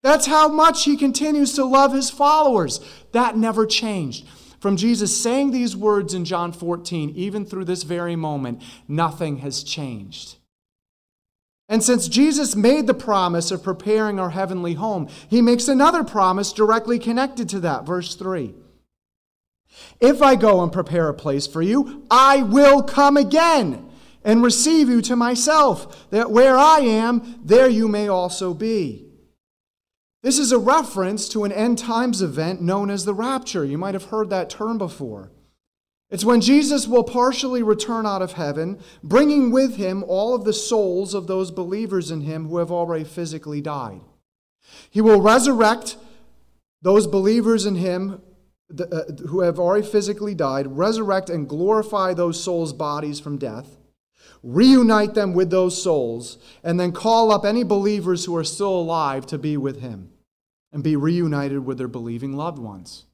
That's 0.02 0.26
how 0.26 0.48
much 0.48 0.86
he 0.86 0.96
continues 0.96 1.54
to 1.56 1.66
love 1.66 1.94
his 1.94 2.10
followers. 2.10 2.80
That 3.12 3.38
never 3.38 3.66
changed. 3.66 4.26
From 4.60 4.76
Jesus 4.76 5.22
saying 5.22 5.52
these 5.52 5.76
words 5.76 6.14
in 6.14 6.26
John 6.26 6.52
14, 6.52 7.14
even 7.16 7.46
through 7.46 7.66
this 7.66 7.84
very 7.84 8.16
moment, 8.16 8.62
nothing 8.88 9.38
has 9.38 9.64
changed. 9.64 10.36
And 11.70 11.84
since 11.84 12.08
Jesus 12.08 12.56
made 12.56 12.88
the 12.88 12.94
promise 12.94 13.52
of 13.52 13.64
preparing 13.64 14.20
our 14.20 14.32
heavenly 14.32 14.74
home, 14.74 15.08
he 15.30 15.42
makes 15.42 15.68
another 15.68 16.04
promise 16.04 16.52
directly 16.52 16.98
connected 16.98 17.48
to 17.50 17.60
that. 17.60 17.86
Verse 17.86 18.16
3. 18.16 18.56
If 20.02 20.22
I 20.22 20.36
go 20.36 20.64
and 20.64 20.72
prepare 20.72 21.10
a 21.10 21.14
place 21.14 21.46
for 21.46 21.62
you, 21.62 22.06
I 22.10 22.42
will 22.42 22.82
come 22.82 23.18
again 23.18 23.88
and 24.24 24.44
receive 24.44 24.90
you 24.90 25.02
to 25.04 25.16
myself, 25.16 26.10
that 26.10 26.32
where 26.32 26.58
I 26.58 26.80
am, 26.80 27.40
there 27.44 27.70
you 27.70 27.88
may 27.88 28.08
also 28.08 28.54
be. 28.54 29.09
This 30.22 30.38
is 30.38 30.52
a 30.52 30.58
reference 30.58 31.30
to 31.30 31.46
an 31.46 31.52
end 31.52 31.78
times 31.78 32.22
event 32.22 32.62
known 32.62 32.90
as 32.90 33.06
the 33.06 33.14
rapture. 33.14 33.64
You 33.64 33.78
might 33.78 33.94
have 33.94 34.06
heard 34.06 34.30
that 34.30 34.50
term 34.50 34.78
before. 34.78 35.32
It's 36.10 36.26
when 36.26 36.42
Jesus 36.42 36.88
will 36.88 37.04
partially 37.04 37.62
return 37.62 38.06
out 38.06 38.22
of 38.22 38.34
heaven, 38.34 38.80
bringing 39.04 39.52
with 39.52 39.76
him 39.76 40.04
all 40.08 40.34
of 40.34 40.44
the 40.44 40.54
souls 40.54 41.14
of 41.14 41.28
those 41.28 41.52
believers 41.52 42.10
in 42.10 42.22
him 42.22 42.48
who 42.48 42.58
have 42.58 42.72
already 42.72 43.04
physically 43.04 43.62
died. 43.62 44.02
He 44.90 45.02
will 45.02 45.22
resurrect 45.22 45.98
those 46.82 47.06
believers 47.06 47.66
in 47.66 47.76
him 47.76 48.22
uh, 48.78 49.04
who 49.28 49.42
have 49.42 49.60
already 49.60 49.86
physically 49.86 50.36
died, 50.36 50.78
resurrect 50.78 51.30
and 51.30 51.48
glorify 51.48 52.14
those 52.14 52.44
souls' 52.44 52.74
bodies 52.74 53.20
from 53.20 53.38
death, 53.38 53.79
reunite 54.44 55.14
them 55.14 55.34
with 55.34 55.50
those 55.50 55.82
souls, 55.82 56.38
and 56.64 56.80
then 56.80 56.92
call 56.92 57.32
up 57.32 57.46
any 57.46 57.64
believers 57.64 58.26
who 58.26 58.36
are 58.36 58.44
still 58.44 58.76
alive 58.76 59.26
to 59.28 59.38
be 59.38 59.58
with 59.58 59.82
him 59.82 60.12
and 60.72 60.84
be 60.84 60.96
reunited 60.96 61.66
with 61.66 61.78
their 61.78 61.88
believing 61.88 62.34
loved 62.34 62.60
ones. 62.60 63.06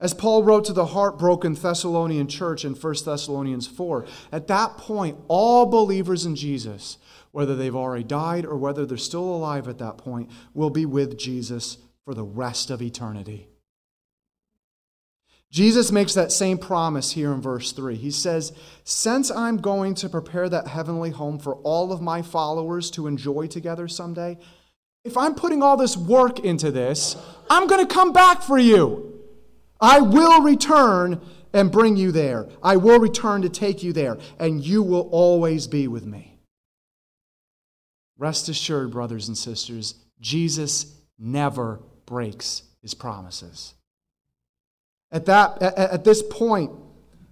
As 0.00 0.14
Paul 0.14 0.42
wrote 0.42 0.64
to 0.64 0.72
the 0.72 0.86
heartbroken 0.86 1.54
Thessalonian 1.54 2.26
church 2.26 2.64
in 2.64 2.74
1 2.74 2.94
Thessalonians 3.04 3.68
4, 3.68 4.04
at 4.32 4.48
that 4.48 4.76
point, 4.76 5.16
all 5.28 5.66
believers 5.66 6.26
in 6.26 6.34
Jesus, 6.34 6.98
whether 7.30 7.54
they've 7.54 7.76
already 7.76 8.02
died 8.02 8.44
or 8.44 8.56
whether 8.56 8.84
they're 8.84 8.96
still 8.96 9.22
alive 9.22 9.68
at 9.68 9.78
that 9.78 9.98
point, 9.98 10.28
will 10.54 10.70
be 10.70 10.84
with 10.84 11.16
Jesus 11.16 11.78
for 12.04 12.14
the 12.14 12.24
rest 12.24 12.68
of 12.68 12.82
eternity. 12.82 13.46
Jesus 15.52 15.92
makes 15.92 16.14
that 16.14 16.32
same 16.32 16.56
promise 16.56 17.12
here 17.12 17.30
in 17.30 17.42
verse 17.42 17.72
3. 17.72 17.94
He 17.94 18.10
says, 18.10 18.54
Since 18.84 19.30
I'm 19.30 19.58
going 19.58 19.94
to 19.96 20.08
prepare 20.08 20.48
that 20.48 20.66
heavenly 20.66 21.10
home 21.10 21.38
for 21.38 21.56
all 21.56 21.92
of 21.92 22.00
my 22.00 22.22
followers 22.22 22.90
to 22.92 23.06
enjoy 23.06 23.48
together 23.48 23.86
someday, 23.86 24.38
if 25.04 25.14
I'm 25.14 25.34
putting 25.34 25.62
all 25.62 25.76
this 25.76 25.94
work 25.94 26.40
into 26.40 26.70
this, 26.70 27.16
I'm 27.50 27.66
going 27.66 27.86
to 27.86 27.94
come 27.94 28.14
back 28.14 28.40
for 28.40 28.58
you. 28.58 29.20
I 29.78 30.00
will 30.00 30.40
return 30.40 31.20
and 31.52 31.70
bring 31.70 31.96
you 31.96 32.12
there. 32.12 32.48
I 32.62 32.76
will 32.76 32.98
return 32.98 33.42
to 33.42 33.50
take 33.50 33.82
you 33.82 33.92
there, 33.92 34.16
and 34.38 34.64
you 34.64 34.82
will 34.82 35.10
always 35.10 35.66
be 35.66 35.86
with 35.86 36.06
me. 36.06 36.38
Rest 38.16 38.48
assured, 38.48 38.90
brothers 38.90 39.28
and 39.28 39.36
sisters, 39.36 39.96
Jesus 40.18 40.98
never 41.18 41.82
breaks 42.06 42.62
his 42.80 42.94
promises. 42.94 43.74
At, 45.12 45.26
that, 45.26 45.62
at, 45.62 46.04
this 46.04 46.22
point, 46.22 46.70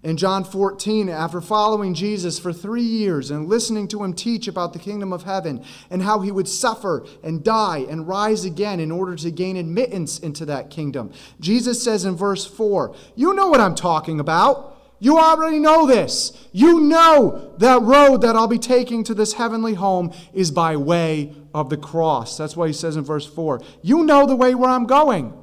in 0.02 0.16
John 0.16 0.44
14, 0.44 1.08
after 1.08 1.40
following 1.40 1.92
Jesus 1.92 2.38
for 2.38 2.52
three 2.52 2.82
years 2.82 3.30
and 3.30 3.48
listening 3.48 3.86
to 3.88 4.02
him 4.02 4.14
teach 4.14 4.48
about 4.48 4.72
the 4.72 4.78
kingdom 4.78 5.12
of 5.12 5.24
heaven 5.24 5.64
and 5.90 6.02
how 6.02 6.20
he 6.20 6.30
would 6.30 6.48
suffer 6.48 7.04
and 7.22 7.44
die 7.44 7.84
and 7.88 8.08
rise 8.08 8.44
again 8.44 8.80
in 8.80 8.90
order 8.90 9.14
to 9.16 9.30
gain 9.30 9.56
admittance 9.56 10.18
into 10.18 10.46
that 10.46 10.70
kingdom, 10.70 11.12
Jesus 11.38 11.82
says 11.82 12.04
in 12.04 12.16
verse 12.16 12.46
4, 12.46 12.94
You 13.14 13.34
know 13.34 13.48
what 13.48 13.60
I'm 13.60 13.74
talking 13.74 14.20
about. 14.20 14.76
You 15.02 15.18
already 15.18 15.58
know 15.58 15.86
this. 15.86 16.32
You 16.52 16.80
know 16.80 17.54
that 17.56 17.80
road 17.80 18.20
that 18.20 18.36
I'll 18.36 18.46
be 18.46 18.58
taking 18.58 19.02
to 19.04 19.14
this 19.14 19.32
heavenly 19.32 19.72
home 19.72 20.12
is 20.34 20.50
by 20.50 20.76
way 20.76 21.34
of 21.54 21.70
the 21.70 21.78
cross. 21.78 22.36
That's 22.36 22.54
why 22.54 22.66
he 22.66 22.74
says 22.74 22.96
in 22.96 23.04
verse 23.04 23.26
4, 23.26 23.62
You 23.82 24.04
know 24.04 24.26
the 24.26 24.36
way 24.36 24.54
where 24.54 24.68
I'm 24.68 24.84
going. 24.84 25.39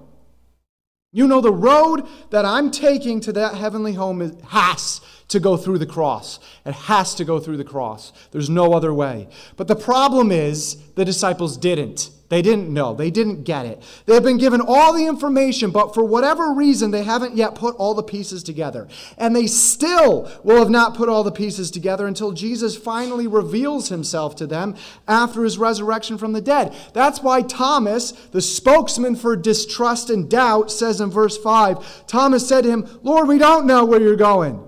You 1.18 1.28
know, 1.28 1.42
the 1.42 1.52
road 1.52 2.08
that 2.30 2.46
I'm 2.46 2.70
taking 2.70 3.20
to 3.22 3.34
that 3.34 3.56
heavenly 3.56 3.94
home 3.94 4.40
has 4.50 5.02
to 5.30 5.40
go 5.40 5.58
through 5.58 5.80
the 5.80 5.88
cross. 5.88 6.40
It 6.64 6.76
has 6.76 7.16
to 7.16 7.26
go 7.26 7.40
through 7.40 7.58
the 7.58 7.64
cross. 7.64 8.14
There's 8.30 8.52
no 8.52 8.74
other 8.74 8.94
way. 8.94 9.28
But 9.56 9.68
the 9.68 9.76
problem 9.76 10.32
is, 10.32 10.76
the 10.94 11.04
disciples 11.04 11.58
didn't. 11.58 12.12
They 12.30 12.42
didn't 12.42 12.74
know. 12.74 12.94
They 12.94 13.10
didn't 13.10 13.44
get 13.44 13.66
it. 13.66 13.82
They 14.06 14.14
have 14.14 14.24
been 14.24 14.38
given 14.38 14.60
all 14.60 14.94
the 14.94 15.06
information, 15.06 15.72
but 15.72 15.94
for 15.94 16.04
whatever 16.04 16.52
reason, 16.52 16.92
they 16.92 17.04
haven't 17.04 17.38
yet 17.38 17.56
put 17.56 17.76
all 17.78 17.94
the 17.94 18.04
pieces 18.04 18.44
together. 18.44 18.90
And 19.18 19.34
they 19.34 19.48
still 19.48 20.30
will 20.44 20.58
have 20.58 20.70
not 20.70 20.94
put 20.94 21.08
all 21.08 21.24
the 21.24 21.32
pieces 21.32 21.72
together 21.72 22.06
until 22.06 22.34
Jesus 22.34 22.76
finally 22.76 23.28
reveals 23.28 23.88
himself 23.88 24.36
to 24.38 24.48
them 24.48 24.76
after 25.08 25.44
his 25.46 25.58
resurrection 25.58 26.18
from 26.18 26.34
the 26.34 26.42
dead. 26.42 26.76
That's 26.92 27.22
why 27.22 27.44
Thomas, 27.44 28.12
the 28.12 28.42
spokesman 28.42 29.16
for 29.16 29.38
distrust 29.38 30.10
and 30.10 30.30
doubt, 30.30 30.70
says 30.70 31.00
in 31.00 31.10
verse 31.10 31.38
5 31.38 32.08
Thomas 32.08 32.48
said 32.48 32.66
to 32.66 32.70
him, 32.70 33.00
Lord, 33.04 33.30
we 33.30 33.38
don't 33.38 33.66
know 33.66 33.86
where 33.86 34.02
you're 34.02 34.18
going. 34.18 34.62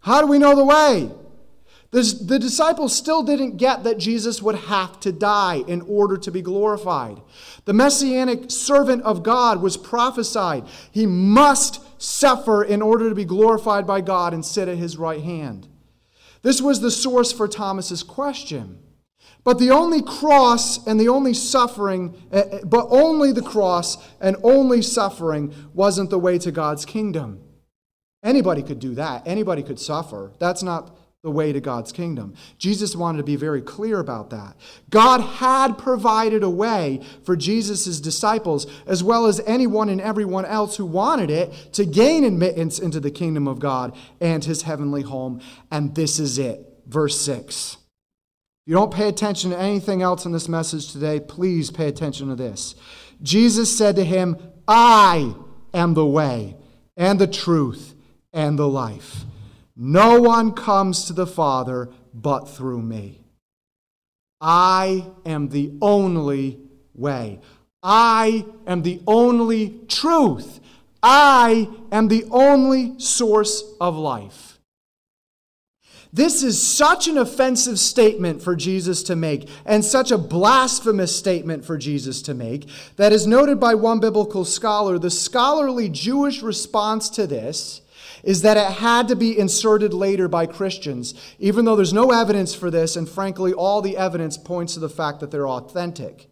How 0.00 0.22
do 0.22 0.26
we 0.26 0.38
know 0.38 0.56
the 0.56 0.64
way? 0.64 1.10
The, 1.94 2.40
disciples 2.40 2.92
still 2.92 3.22
didn't 3.22 3.56
get 3.56 3.84
that 3.84 3.98
Jesus 3.98 4.42
would 4.42 4.56
have 4.56 4.98
to 4.98 5.12
die 5.12 5.62
in 5.68 5.80
order 5.82 6.16
to 6.16 6.32
be 6.32 6.42
glorified. 6.42 7.20
The 7.66 7.72
messianic 7.72 8.50
servant 8.50 9.04
of 9.04 9.22
God 9.22 9.62
was 9.62 9.76
prophesied. 9.76 10.64
He 10.90 11.06
must 11.06 11.80
suffer 12.02 12.64
in 12.64 12.82
order 12.82 13.08
to 13.08 13.14
be 13.14 13.24
glorified 13.24 13.86
by 13.86 14.00
God 14.00 14.34
and 14.34 14.44
sit 14.44 14.66
at 14.66 14.76
his 14.76 14.96
right 14.96 15.22
hand. 15.22 15.68
This 16.42 16.60
was 16.60 16.80
the 16.80 16.90
source 16.90 17.30
for 17.30 17.46
Thomas's 17.46 18.02
question. 18.02 18.80
But 19.44 19.60
the 19.60 19.70
only 19.70 20.02
cross 20.02 20.84
and 20.88 20.98
the 20.98 21.08
only 21.08 21.32
suffering, 21.32 22.20
eh, 22.32 22.42
eh, 22.50 22.60
but 22.64 22.88
only 22.90 23.30
the 23.30 23.40
cross 23.40 23.98
and 24.20 24.34
only 24.42 24.82
suffering 24.82 25.54
wasn't 25.72 26.10
the 26.10 26.18
way 26.18 26.38
to 26.38 26.50
God's 26.50 26.84
kingdom. 26.84 27.40
Anybody 28.24 28.64
could 28.64 28.80
do 28.80 28.96
that. 28.96 29.22
Anybody 29.26 29.62
could 29.62 29.78
suffer. 29.78 30.32
That's 30.40 30.64
not 30.64 30.98
the 31.24 31.30
way 31.30 31.54
to 31.54 31.60
God's 31.60 31.90
kingdom. 31.90 32.34
Jesus 32.58 32.94
wanted 32.94 33.16
to 33.16 33.24
be 33.24 33.34
very 33.34 33.62
clear 33.62 33.98
about 33.98 34.28
that. 34.28 34.56
God 34.90 35.22
had 35.22 35.78
provided 35.78 36.42
a 36.42 36.50
way 36.50 37.00
for 37.24 37.34
Jesus' 37.34 37.98
disciples, 37.98 38.66
as 38.86 39.02
well 39.02 39.24
as 39.24 39.40
anyone 39.46 39.88
and 39.88 40.02
everyone 40.02 40.44
else 40.44 40.76
who 40.76 40.84
wanted 40.84 41.30
it, 41.30 41.50
to 41.72 41.86
gain 41.86 42.24
admittance 42.24 42.78
into 42.78 43.00
the 43.00 43.10
kingdom 43.10 43.48
of 43.48 43.58
God 43.58 43.96
and 44.20 44.44
his 44.44 44.62
heavenly 44.62 45.00
home. 45.00 45.40
And 45.70 45.94
this 45.94 46.20
is 46.20 46.38
it. 46.38 46.60
Verse 46.86 47.18
6. 47.18 47.78
If 47.78 47.78
you 48.66 48.74
don't 48.74 48.92
pay 48.92 49.08
attention 49.08 49.50
to 49.50 49.58
anything 49.58 50.02
else 50.02 50.26
in 50.26 50.32
this 50.32 50.48
message 50.48 50.92
today, 50.92 51.20
please 51.20 51.70
pay 51.70 51.88
attention 51.88 52.28
to 52.28 52.34
this. 52.34 52.74
Jesus 53.22 53.74
said 53.76 53.96
to 53.96 54.04
him, 54.04 54.36
I 54.68 55.34
am 55.72 55.94
the 55.94 56.04
way 56.04 56.58
and 56.98 57.18
the 57.18 57.26
truth 57.26 57.94
and 58.34 58.58
the 58.58 58.68
life. 58.68 59.24
No 59.76 60.20
one 60.20 60.52
comes 60.52 61.06
to 61.06 61.12
the 61.12 61.26
Father 61.26 61.90
but 62.12 62.44
through 62.44 62.82
me. 62.82 63.24
I 64.40 65.06
am 65.26 65.48
the 65.48 65.72
only 65.80 66.60
way. 66.94 67.40
I 67.82 68.46
am 68.66 68.82
the 68.82 69.00
only 69.06 69.80
truth. 69.88 70.60
I 71.02 71.68
am 71.92 72.08
the 72.08 72.24
only 72.30 72.98
source 72.98 73.62
of 73.80 73.96
life. 73.96 74.58
This 76.12 76.44
is 76.44 76.64
such 76.64 77.08
an 77.08 77.18
offensive 77.18 77.80
statement 77.80 78.40
for 78.40 78.54
Jesus 78.54 79.02
to 79.02 79.16
make, 79.16 79.48
and 79.66 79.84
such 79.84 80.12
a 80.12 80.18
blasphemous 80.18 81.14
statement 81.14 81.64
for 81.64 81.76
Jesus 81.76 82.22
to 82.22 82.34
make, 82.34 82.68
that 82.94 83.12
is 83.12 83.26
noted 83.26 83.58
by 83.58 83.74
one 83.74 83.98
biblical 83.98 84.44
scholar. 84.44 84.96
The 84.96 85.10
scholarly 85.10 85.88
Jewish 85.88 86.40
response 86.40 87.10
to 87.10 87.26
this 87.26 87.80
is 88.24 88.42
that 88.42 88.56
it 88.56 88.78
had 88.78 89.08
to 89.08 89.16
be 89.16 89.38
inserted 89.38 89.92
later 89.92 90.28
by 90.28 90.46
Christians, 90.46 91.14
even 91.38 91.64
though 91.64 91.76
there's 91.76 91.92
no 91.92 92.10
evidence 92.10 92.54
for 92.54 92.70
this, 92.70 92.96
and 92.96 93.08
frankly, 93.08 93.52
all 93.52 93.82
the 93.82 93.96
evidence 93.96 94.36
points 94.36 94.74
to 94.74 94.80
the 94.80 94.88
fact 94.88 95.20
that 95.20 95.30
they're 95.30 95.48
authentic. 95.48 96.30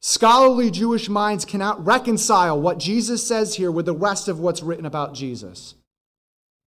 Scholarly 0.00 0.70
Jewish 0.70 1.08
minds 1.08 1.44
cannot 1.44 1.84
reconcile 1.84 2.60
what 2.60 2.78
Jesus 2.78 3.26
says 3.26 3.54
here 3.56 3.72
with 3.72 3.86
the 3.86 3.94
rest 3.94 4.28
of 4.28 4.38
what's 4.38 4.62
written 4.62 4.86
about 4.86 5.14
Jesus. 5.14 5.74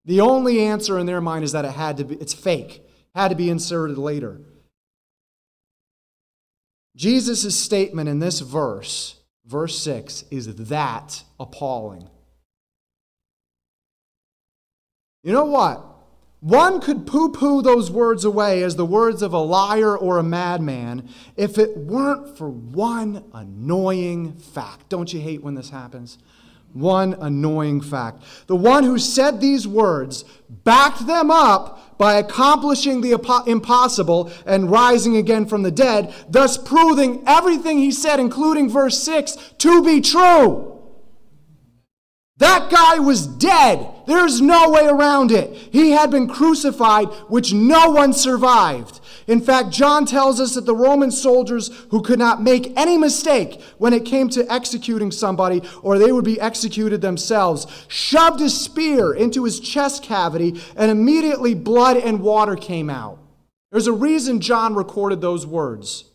The 0.05 0.21
only 0.21 0.61
answer 0.61 0.97
in 0.97 1.05
their 1.05 1.21
mind 1.21 1.43
is 1.43 1.51
that 1.51 1.65
it 1.65 1.71
had 1.71 1.97
to 1.97 2.05
be, 2.05 2.15
it's 2.15 2.33
fake, 2.33 2.83
had 3.13 3.27
to 3.27 3.35
be 3.35 3.49
inserted 3.49 3.97
later. 3.97 4.41
Jesus' 6.95 7.55
statement 7.55 8.09
in 8.09 8.19
this 8.19 8.39
verse, 8.39 9.17
verse 9.45 9.77
6, 9.79 10.23
is 10.31 10.55
that 10.55 11.23
appalling. 11.39 12.09
You 15.23 15.33
know 15.33 15.45
what? 15.45 15.83
One 16.39 16.79
could 16.79 17.07
poo 17.07 17.31
poo 17.31 17.63
those 17.63 17.89
words 17.89 18.23
away 18.23 18.61
as 18.61 18.75
the 18.75 18.85
words 18.85 19.23
of 19.23 19.33
a 19.33 19.39
liar 19.39 19.97
or 19.97 20.19
a 20.19 20.23
madman 20.23 21.09
if 21.35 21.57
it 21.57 21.75
weren't 21.75 22.37
for 22.37 22.49
one 22.49 23.23
annoying 23.33 24.33
fact. 24.33 24.89
Don't 24.89 25.11
you 25.11 25.19
hate 25.19 25.41
when 25.41 25.55
this 25.55 25.71
happens? 25.71 26.19
One 26.73 27.15
annoying 27.15 27.81
fact. 27.81 28.21
The 28.45 28.55
one 28.55 28.83
who 28.83 28.99
said 28.99 29.41
these 29.41 29.67
words 29.67 30.25
backed 30.47 31.07
them 31.07 31.31
up 31.31 31.97
by 31.97 32.13
accomplishing 32.15 33.01
the 33.01 33.19
impossible 33.47 34.31
and 34.45 34.69
rising 34.69 35.17
again 35.17 35.47
from 35.47 35.63
the 35.63 35.71
dead, 35.71 36.13
thus 36.29 36.55
proving 36.55 37.23
everything 37.25 37.79
he 37.79 37.91
said, 37.91 38.19
including 38.19 38.69
verse 38.69 39.01
6, 39.01 39.55
to 39.57 39.83
be 39.83 40.01
true. 40.01 40.76
That 42.39 42.69
guy 42.69 42.99
was 42.99 43.25
dead. 43.25 43.87
There's 44.05 44.41
no 44.41 44.69
way 44.69 44.85
around 44.85 45.31
it. 45.31 45.55
He 45.71 45.91
had 45.91 46.11
been 46.11 46.27
crucified, 46.27 47.07
which 47.29 47.51
no 47.51 47.89
one 47.89 48.13
survived. 48.13 48.99
In 49.25 49.41
fact, 49.41 49.71
John 49.71 50.05
tells 50.05 50.39
us 50.39 50.53
that 50.53 50.65
the 50.65 50.75
Roman 50.75 51.09
soldiers 51.09 51.69
who 51.89 52.01
could 52.01 52.19
not 52.19 52.43
make 52.43 52.77
any 52.77 52.97
mistake 52.97 53.59
when 53.79 53.91
it 53.91 54.05
came 54.05 54.29
to 54.29 54.49
executing 54.51 55.11
somebody, 55.11 55.63
or 55.81 55.97
they 55.97 56.11
would 56.11 56.23
be 56.25 56.39
executed 56.39 57.01
themselves, 57.01 57.65
shoved 57.87 58.39
a 58.41 58.49
spear 58.49 59.13
into 59.13 59.43
his 59.43 59.59
chest 59.59 60.03
cavity, 60.03 60.61
and 60.75 60.91
immediately 60.91 61.55
blood 61.55 61.97
and 61.97 62.21
water 62.21 62.55
came 62.55 62.89
out. 62.89 63.17
There's 63.71 63.87
a 63.87 63.93
reason 63.93 64.41
John 64.41 64.75
recorded 64.75 65.21
those 65.21 65.45
words. 65.45 66.05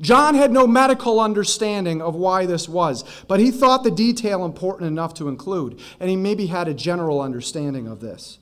John 0.00 0.34
had 0.34 0.50
no 0.50 0.66
medical 0.66 1.20
understanding 1.20 2.00
of 2.00 2.14
why 2.14 2.46
this 2.46 2.68
was, 2.68 3.04
but 3.28 3.38
he 3.38 3.50
thought 3.50 3.84
the 3.84 3.90
detail 3.90 4.44
important 4.44 4.88
enough 4.88 5.12
to 5.14 5.28
include, 5.28 5.78
and 6.00 6.08
he 6.08 6.16
maybe 6.16 6.46
had 6.46 6.68
a 6.68 6.74
general 6.74 7.20
understanding 7.20 7.86
of 7.86 8.00
this. 8.00 8.38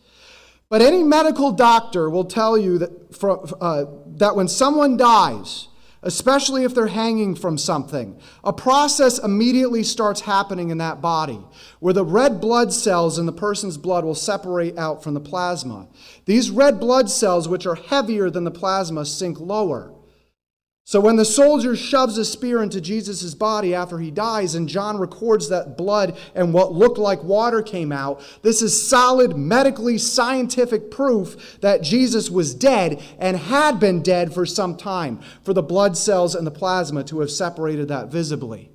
But 0.68 0.82
any 0.82 1.02
medical 1.02 1.50
doctor 1.50 2.10
will 2.10 2.26
tell 2.26 2.56
you 2.56 2.78
that, 2.78 3.16
for, 3.16 3.44
uh, 3.60 3.86
that 4.18 4.36
when 4.36 4.46
someone 4.46 4.96
dies, 4.96 5.68
especially 6.02 6.62
if 6.62 6.74
they're 6.74 6.86
hanging 6.86 7.34
from 7.34 7.58
something, 7.58 8.20
a 8.44 8.52
process 8.52 9.18
immediately 9.18 9.82
starts 9.82 10.20
happening 10.20 10.70
in 10.70 10.78
that 10.78 11.00
body 11.00 11.40
where 11.80 11.94
the 11.94 12.04
red 12.04 12.40
blood 12.40 12.72
cells 12.72 13.18
in 13.18 13.26
the 13.26 13.32
person's 13.32 13.76
blood 13.76 14.04
will 14.04 14.14
separate 14.14 14.78
out 14.78 15.02
from 15.02 15.14
the 15.14 15.20
plasma. 15.20 15.88
These 16.26 16.50
red 16.50 16.78
blood 16.78 17.10
cells, 17.10 17.48
which 17.48 17.66
are 17.66 17.74
heavier 17.74 18.30
than 18.30 18.44
the 18.44 18.50
plasma, 18.52 19.06
sink 19.06 19.40
lower. 19.40 19.92
So 20.88 21.00
when 21.00 21.16
the 21.16 21.24
soldier 21.26 21.76
shoves 21.76 22.16
a 22.16 22.24
spear 22.24 22.62
into 22.62 22.80
Jesus' 22.80 23.34
body 23.34 23.74
after 23.74 23.98
he 23.98 24.10
dies, 24.10 24.54
and 24.54 24.66
John 24.66 24.96
records 24.96 25.50
that 25.50 25.76
blood 25.76 26.16
and 26.34 26.54
what 26.54 26.72
looked 26.72 26.96
like 26.96 27.22
water 27.22 27.60
came 27.60 27.92
out, 27.92 28.22
this 28.40 28.62
is 28.62 28.88
solid, 28.88 29.36
medically 29.36 29.98
scientific 29.98 30.90
proof 30.90 31.58
that 31.60 31.82
Jesus 31.82 32.30
was 32.30 32.54
dead 32.54 33.02
and 33.18 33.36
had 33.36 33.78
been 33.78 34.02
dead 34.02 34.32
for 34.32 34.46
some 34.46 34.78
time, 34.78 35.20
for 35.42 35.52
the 35.52 35.62
blood 35.62 35.94
cells 35.94 36.34
and 36.34 36.46
the 36.46 36.50
plasma 36.50 37.04
to 37.04 37.20
have 37.20 37.30
separated 37.30 37.88
that 37.88 38.08
visibly. 38.08 38.70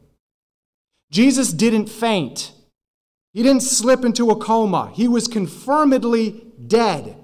Jesus 1.10 1.52
didn't 1.52 1.90
faint. 1.90 2.52
He 3.34 3.42
didn't 3.42 3.64
slip 3.64 4.06
into 4.06 4.30
a 4.30 4.36
coma. 4.36 4.92
He 4.94 5.08
was 5.08 5.28
confirmedly 5.28 6.46
dead. 6.68 7.23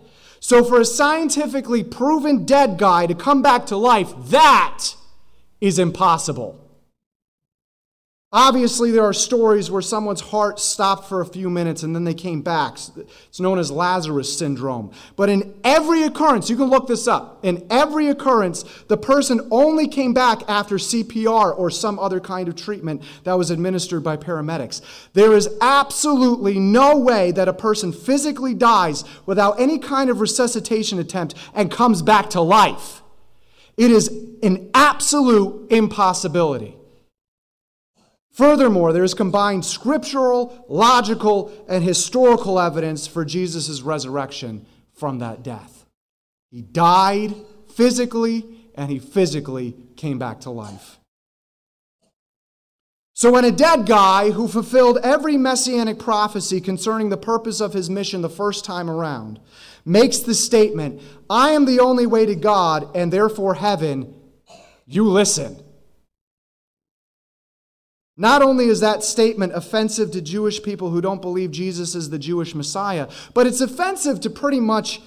So, 0.49 0.63
for 0.63 0.81
a 0.81 0.85
scientifically 0.85 1.83
proven 1.83 2.43
dead 2.43 2.79
guy 2.79 3.05
to 3.05 3.13
come 3.13 3.43
back 3.43 3.67
to 3.67 3.77
life, 3.77 4.11
that 4.29 4.95
is 5.61 5.77
impossible. 5.77 6.59
Obviously, 8.31 8.91
there 8.91 9.03
are 9.03 9.13
stories 9.13 9.71
where 9.71 9.81
someone's 9.81 10.21
heart 10.21 10.59
stopped 10.59 11.09
for 11.09 11.19
a 11.19 11.25
few 11.25 11.49
minutes 11.49 11.81
and 11.81 11.95
then 11.95 12.03
they 12.03 12.13
came 12.13 12.43
back. 12.43 12.77
It's 13.27 13.39
known 13.39 13.57
as 13.57 13.71
Lazarus 13.71 14.37
syndrome. 14.37 14.91
But 15.15 15.29
in 15.29 15.59
every 15.63 16.03
occurrence, 16.03 16.47
you 16.47 16.55
can 16.55 16.69
look 16.69 16.85
this 16.85 17.07
up, 17.07 17.43
in 17.43 17.65
every 17.71 18.07
occurrence, 18.07 18.63
the 18.87 18.97
person 18.97 19.47
only 19.49 19.87
came 19.87 20.13
back 20.13 20.47
after 20.47 20.75
CPR 20.75 21.57
or 21.57 21.71
some 21.71 21.97
other 21.97 22.19
kind 22.19 22.47
of 22.47 22.55
treatment 22.55 23.01
that 23.23 23.33
was 23.33 23.49
administered 23.49 24.03
by 24.03 24.15
paramedics. 24.15 24.81
There 25.13 25.33
is 25.33 25.49
absolutely 25.59 26.59
no 26.59 26.99
way 26.99 27.31
that 27.31 27.47
a 27.47 27.53
person 27.53 27.91
physically 27.91 28.53
dies 28.53 29.05
without 29.25 29.59
any 29.59 29.79
kind 29.79 30.11
of 30.11 30.21
resuscitation 30.21 30.99
attempt 30.99 31.33
and 31.55 31.71
comes 31.71 32.03
back 32.03 32.29
to 32.31 32.41
life. 32.41 33.01
It 33.75 33.89
is 33.89 34.07
an 34.43 34.69
absolute 34.75 35.71
impossibility. 35.71 36.78
Furthermore, 38.39 38.93
there 38.93 39.03
is 39.03 39.13
combined 39.13 39.65
scriptural, 39.65 40.63
logical, 40.69 41.51
and 41.67 41.83
historical 41.83 42.57
evidence 42.57 43.05
for 43.05 43.25
Jesus' 43.25 43.81
resurrection 43.81 44.65
from 44.93 45.19
that 45.19 45.43
death. 45.43 45.85
He 46.49 46.61
died 46.61 47.35
physically, 47.73 48.45
and 48.75 48.89
he 48.89 48.97
physically 48.97 49.75
came 49.97 50.17
back 50.17 50.39
to 50.39 50.51
life. 50.51 50.99
So, 53.13 53.29
when 53.29 53.43
a 53.43 53.51
dead 53.51 53.85
guy 53.85 54.31
who 54.31 54.47
fulfilled 54.47 54.99
every 55.03 55.35
messianic 55.35 55.99
prophecy 55.99 56.61
concerning 56.61 57.09
the 57.09 57.17
purpose 57.17 57.59
of 57.59 57.73
his 57.73 57.89
mission 57.89 58.21
the 58.21 58.29
first 58.29 58.63
time 58.63 58.89
around 58.89 59.41
makes 59.83 60.19
the 60.19 60.33
statement, 60.33 61.01
I 61.29 61.49
am 61.49 61.65
the 61.65 61.81
only 61.81 62.05
way 62.05 62.25
to 62.25 62.35
God 62.35 62.89
and 62.95 63.11
therefore 63.11 63.55
heaven, 63.55 64.15
you 64.85 65.03
listen. 65.03 65.61
Not 68.19 68.41
only 68.41 68.65
is 68.65 68.81
that 68.81 69.01
statement 69.01 69.53
offensive 69.55 70.11
to 70.11 70.19
Jewish 70.19 70.61
people 70.61 70.89
who 70.89 70.99
don't 70.99 71.21
believe 71.21 71.51
Jesus 71.51 71.95
is 71.95 72.09
the 72.09 72.19
Jewish 72.19 72.53
Messiah, 72.53 73.07
but 73.33 73.47
it's 73.47 73.61
offensive 73.61 74.19
to 74.19 74.29
pretty 74.29 74.59
much 74.59 75.01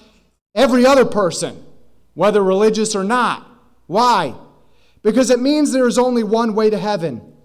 every 0.55 0.83
other 0.83 1.05
person, 1.05 1.63
whether 2.15 2.43
religious 2.43 2.95
or 2.95 3.03
not. 3.03 3.47
Why? 3.85 4.33
Because 5.03 5.29
it 5.29 5.39
means 5.39 5.71
there 5.71 5.87
is 5.87 5.99
only 5.99 6.23
one 6.23 6.55
way 6.55 6.71
to 6.71 6.77
heaven. 6.79 7.35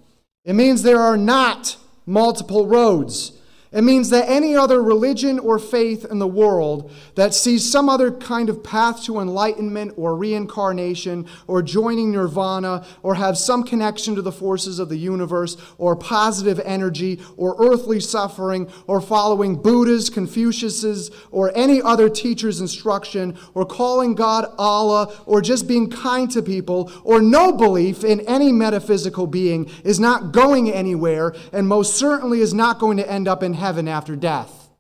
It 0.47 0.55
means 0.55 0.83
there 0.83 1.03
are 1.03 1.19
not 1.19 1.77
multiple 2.07 2.67
roads. 2.67 3.38
It 3.71 3.83
means 3.83 4.09
that 4.11 4.29
any 4.31 4.57
other 4.57 4.83
religion 4.83 5.39
or 5.39 5.59
faith 5.59 6.07
in 6.11 6.19
the 6.19 6.27
world 6.27 6.91
that 7.17 7.35
sees 7.35 7.71
some 7.71 7.91
other 7.91 8.11
kind 8.11 8.49
of 8.49 8.65
path 8.65 9.05
to 9.05 9.21
enlightenment 9.21 9.93
or 9.97 10.17
reincarnation 10.17 11.27
or 11.47 11.61
joining 11.61 12.11
nirvana 12.11 12.87
or 13.03 13.17
have 13.17 13.37
some 13.37 13.63
connection 13.65 14.15
to 14.15 14.23
the 14.23 14.33
forces 14.33 14.79
of 14.79 14.89
the 14.89 14.97
universe 14.97 15.59
or 15.77 15.95
positive 15.95 16.59
energy 16.61 17.21
or 17.37 17.57
earthly 17.59 18.01
suffering 18.01 18.71
or 18.87 19.03
following 19.03 19.61
Buddha's, 19.61 20.09
Confucius's, 20.09 21.11
or 21.31 21.53
any 21.55 21.83
other 21.83 22.09
teacher's 22.09 22.63
instruction 22.63 23.37
or 23.53 23.67
calling 23.67 24.15
God 24.15 24.47
Allah 24.57 25.15
or 25.27 25.43
just 25.43 25.69
being 25.69 25.91
kind 25.91 26.31
to 26.31 26.41
people 26.41 26.91
or 27.05 27.21
no 27.21 27.53
belief 27.53 28.03
in 28.03 28.21
any 28.21 28.51
metaphysical 28.51 29.27
being 29.27 29.71
is 29.85 30.01
not 30.01 30.33
going 30.33 30.73
anywhere 30.73 31.35
and 31.53 31.69
most 31.69 31.97
certainly 31.97 32.41
is 32.41 32.55
not 32.55 32.79
going 32.79 32.97
to 32.97 33.11
end 33.11 33.29
up 33.29 33.43
in 33.43 33.58
heaven 33.59 33.87
after 33.87 34.17
death. 34.17 34.71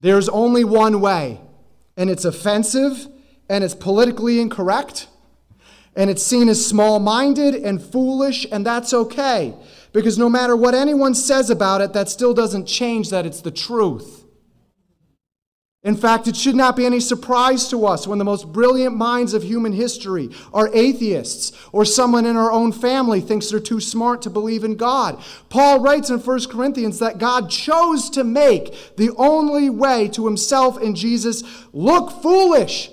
There's 0.00 0.28
only 0.28 0.64
one 0.64 1.00
way, 1.00 1.40
and 1.96 2.08
it's 2.08 2.24
offensive, 2.24 3.06
and 3.48 3.64
it's 3.64 3.74
politically 3.74 4.40
incorrect, 4.40 5.08
and 5.94 6.08
it's 6.08 6.22
seen 6.22 6.48
as 6.48 6.64
small 6.64 7.00
minded 7.00 7.54
and 7.54 7.82
foolish, 7.82 8.46
and 8.50 8.64
that's 8.64 8.94
okay. 8.94 9.54
Because 9.92 10.16
no 10.16 10.28
matter 10.28 10.56
what 10.56 10.74
anyone 10.74 11.14
says 11.14 11.50
about 11.50 11.80
it, 11.80 11.92
that 11.92 12.08
still 12.08 12.32
doesn't 12.32 12.66
change 12.66 13.10
that 13.10 13.26
it's 13.26 13.40
the 13.40 13.50
truth. 13.50 14.19
In 15.82 15.96
fact, 15.96 16.28
it 16.28 16.36
should 16.36 16.56
not 16.56 16.76
be 16.76 16.84
any 16.84 17.00
surprise 17.00 17.68
to 17.68 17.86
us 17.86 18.06
when 18.06 18.18
the 18.18 18.24
most 18.24 18.52
brilliant 18.52 18.94
minds 18.94 19.32
of 19.32 19.42
human 19.42 19.72
history 19.72 20.28
are 20.52 20.68
atheists 20.74 21.52
or 21.72 21.86
someone 21.86 22.26
in 22.26 22.36
our 22.36 22.52
own 22.52 22.70
family 22.70 23.22
thinks 23.22 23.48
they're 23.48 23.60
too 23.60 23.80
smart 23.80 24.20
to 24.22 24.30
believe 24.30 24.62
in 24.62 24.76
God. 24.76 25.22
Paul 25.48 25.80
writes 25.80 26.10
in 26.10 26.18
1 26.18 26.48
Corinthians 26.50 26.98
that 26.98 27.16
God 27.16 27.48
chose 27.48 28.10
to 28.10 28.24
make 28.24 28.96
the 28.96 29.10
only 29.16 29.70
way 29.70 30.08
to 30.08 30.26
himself 30.26 30.78
in 30.82 30.94
Jesus 30.94 31.42
look 31.72 32.10
foolish 32.22 32.90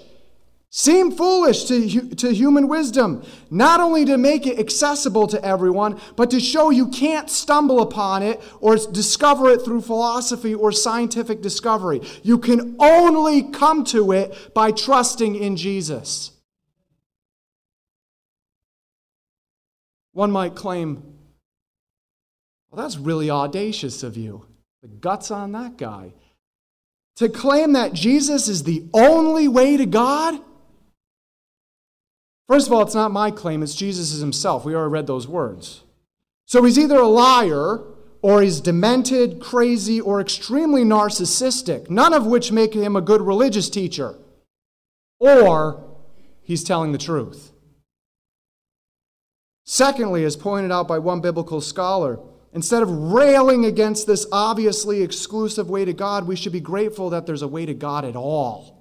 seem 0.69 1.11
foolish 1.11 1.63
to, 1.65 2.09
to 2.15 2.33
human 2.33 2.67
wisdom, 2.67 3.23
not 3.49 3.79
only 3.79 4.05
to 4.05 4.17
make 4.17 4.45
it 4.45 4.59
accessible 4.59 5.27
to 5.27 5.43
everyone, 5.43 5.99
but 6.15 6.29
to 6.31 6.39
show 6.39 6.69
you 6.69 6.89
can't 6.89 7.29
stumble 7.29 7.81
upon 7.81 8.21
it 8.21 8.41
or 8.59 8.75
discover 8.75 9.49
it 9.49 9.61
through 9.63 9.81
philosophy 9.81 10.53
or 10.53 10.71
scientific 10.71 11.41
discovery. 11.41 12.01
You 12.21 12.37
can 12.37 12.75
only 12.79 13.43
come 13.43 13.85
to 13.85 14.11
it 14.11 14.53
by 14.53 14.71
trusting 14.71 15.35
in 15.35 15.55
Jesus. 15.55 16.31
One 20.11 20.31
might 20.31 20.55
claim, 20.55 20.95
well, 22.71 22.83
that's 22.83 22.97
really 22.97 23.29
audacious 23.29 24.03
of 24.03 24.17
you. 24.17 24.45
The 24.81 24.87
guts 24.87 25.31
on 25.31 25.53
that 25.53 25.77
guy. 25.77 26.13
To 27.17 27.29
claim 27.29 27.73
that 27.73 27.93
Jesus 27.93 28.47
is 28.47 28.63
the 28.63 28.85
only 28.93 29.47
way 29.47 29.77
to 29.77 29.85
God? 29.85 30.39
First 32.47 32.67
of 32.67 32.73
all, 32.73 32.81
it's 32.81 32.95
not 32.95 33.11
my 33.11 33.29
claim, 33.29 33.61
it's 33.61 33.75
Jesus 33.75 34.19
himself. 34.19 34.63
We 34.63 34.73
already 34.73 34.93
read 34.93 35.07
those 35.07 35.27
words. 35.27 35.83
So 36.45 36.63
he's 36.63 36.79
either 36.79 36.97
a 36.97 37.07
liar 37.07 37.81
or 38.21 38.41
he's 38.41 38.61
demented, 38.61 39.39
crazy, 39.39 39.99
or 39.99 40.21
extremely 40.21 40.83
narcissistic, 40.83 41.89
none 41.89 42.13
of 42.13 42.25
which 42.25 42.51
make 42.51 42.73
him 42.73 42.95
a 42.95 43.01
good 43.01 43.21
religious 43.21 43.69
teacher. 43.69 44.15
Or 45.19 45.83
he's 46.41 46.63
telling 46.63 46.93
the 46.93 46.97
truth. 46.97 47.51
Secondly, 49.65 50.23
as 50.23 50.37
pointed 50.37 50.71
out 50.71 50.87
by 50.87 50.97
one 50.97 51.19
biblical 51.19 51.59
scholar, 51.59 52.19
instead 52.53 52.81
of 52.81 52.89
railing 52.89 53.65
against 53.65 54.07
this 54.07 54.25
obviously 54.31 55.01
exclusive 55.01 55.69
way 55.69 55.83
to 55.83 55.93
God, 55.93 56.25
we 56.25 56.37
should 56.37 56.53
be 56.53 56.61
grateful 56.61 57.09
that 57.09 57.25
there's 57.25 57.41
a 57.41 57.47
way 57.47 57.65
to 57.65 57.73
God 57.73 58.05
at 58.05 58.15
all. 58.15 58.76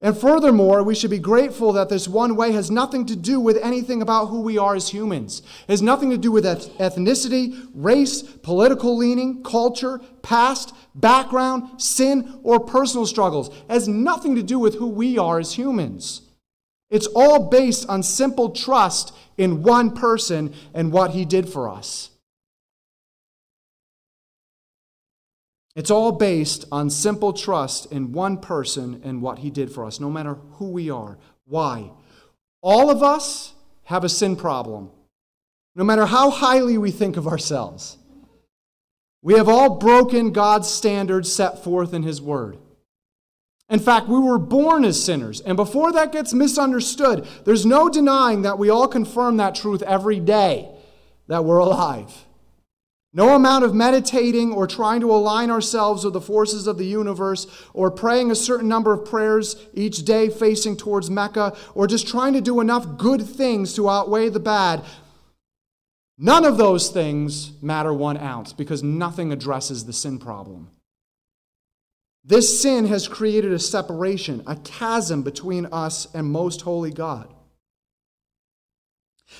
And 0.00 0.16
furthermore, 0.16 0.84
we 0.84 0.94
should 0.94 1.10
be 1.10 1.18
grateful 1.18 1.72
that 1.72 1.88
this 1.88 2.06
one 2.06 2.36
way 2.36 2.52
has 2.52 2.70
nothing 2.70 3.04
to 3.06 3.16
do 3.16 3.40
with 3.40 3.56
anything 3.56 4.00
about 4.00 4.26
who 4.26 4.42
we 4.42 4.56
are 4.56 4.76
as 4.76 4.90
humans. 4.90 5.40
It 5.66 5.72
has 5.72 5.82
nothing 5.82 6.10
to 6.10 6.18
do 6.18 6.30
with 6.30 6.44
ethnicity, 6.44 7.68
race, 7.74 8.22
political 8.22 8.96
leaning, 8.96 9.42
culture, 9.42 10.00
past, 10.22 10.72
background, 10.94 11.82
sin, 11.82 12.38
or 12.44 12.60
personal 12.60 13.06
struggles. 13.06 13.48
It 13.48 13.70
has 13.70 13.88
nothing 13.88 14.36
to 14.36 14.42
do 14.42 14.60
with 14.60 14.76
who 14.76 14.86
we 14.86 15.18
are 15.18 15.40
as 15.40 15.54
humans. 15.54 16.22
It's 16.90 17.08
all 17.08 17.48
based 17.48 17.88
on 17.88 18.04
simple 18.04 18.50
trust 18.50 19.12
in 19.36 19.64
one 19.64 19.90
person 19.90 20.54
and 20.74 20.92
what 20.92 21.10
he 21.10 21.24
did 21.24 21.48
for 21.48 21.68
us. 21.68 22.10
It's 25.78 25.92
all 25.92 26.10
based 26.10 26.64
on 26.72 26.90
simple 26.90 27.32
trust 27.32 27.92
in 27.92 28.10
one 28.10 28.38
person 28.38 29.00
and 29.04 29.22
what 29.22 29.38
he 29.38 29.48
did 29.48 29.70
for 29.70 29.84
us, 29.84 30.00
no 30.00 30.10
matter 30.10 30.34
who 30.54 30.70
we 30.70 30.90
are. 30.90 31.18
Why? 31.46 31.92
All 32.60 32.90
of 32.90 33.00
us 33.00 33.54
have 33.84 34.02
a 34.02 34.08
sin 34.08 34.34
problem, 34.34 34.90
no 35.76 35.84
matter 35.84 36.06
how 36.06 36.30
highly 36.30 36.78
we 36.78 36.90
think 36.90 37.16
of 37.16 37.28
ourselves. 37.28 37.96
We 39.22 39.34
have 39.34 39.48
all 39.48 39.76
broken 39.76 40.32
God's 40.32 40.68
standards 40.68 41.32
set 41.32 41.62
forth 41.62 41.94
in 41.94 42.02
his 42.02 42.20
word. 42.20 42.58
In 43.70 43.78
fact, 43.78 44.08
we 44.08 44.18
were 44.18 44.38
born 44.38 44.84
as 44.84 45.00
sinners. 45.00 45.40
And 45.42 45.56
before 45.56 45.92
that 45.92 46.10
gets 46.10 46.34
misunderstood, 46.34 47.24
there's 47.44 47.64
no 47.64 47.88
denying 47.88 48.42
that 48.42 48.58
we 48.58 48.68
all 48.68 48.88
confirm 48.88 49.36
that 49.36 49.54
truth 49.54 49.82
every 49.82 50.18
day 50.18 50.68
that 51.28 51.44
we're 51.44 51.58
alive. 51.58 52.24
No 53.18 53.34
amount 53.34 53.64
of 53.64 53.74
meditating 53.74 54.52
or 54.52 54.68
trying 54.68 55.00
to 55.00 55.10
align 55.10 55.50
ourselves 55.50 56.04
with 56.04 56.12
the 56.12 56.20
forces 56.20 56.68
of 56.68 56.78
the 56.78 56.86
universe 56.86 57.48
or 57.74 57.90
praying 57.90 58.30
a 58.30 58.36
certain 58.36 58.68
number 58.68 58.92
of 58.92 59.04
prayers 59.04 59.56
each 59.74 60.04
day 60.04 60.28
facing 60.28 60.76
towards 60.76 61.10
Mecca 61.10 61.56
or 61.74 61.88
just 61.88 62.06
trying 62.06 62.32
to 62.34 62.40
do 62.40 62.60
enough 62.60 62.96
good 62.96 63.26
things 63.26 63.74
to 63.74 63.90
outweigh 63.90 64.28
the 64.28 64.38
bad. 64.38 64.84
None 66.16 66.44
of 66.44 66.58
those 66.58 66.90
things 66.90 67.60
matter 67.60 67.92
one 67.92 68.18
ounce 68.18 68.52
because 68.52 68.84
nothing 68.84 69.32
addresses 69.32 69.84
the 69.84 69.92
sin 69.92 70.20
problem. 70.20 70.70
This 72.22 72.62
sin 72.62 72.86
has 72.86 73.08
created 73.08 73.52
a 73.52 73.58
separation, 73.58 74.44
a 74.46 74.54
chasm 74.54 75.24
between 75.24 75.66
us 75.72 76.06
and 76.14 76.30
most 76.30 76.60
holy 76.60 76.92
God. 76.92 77.34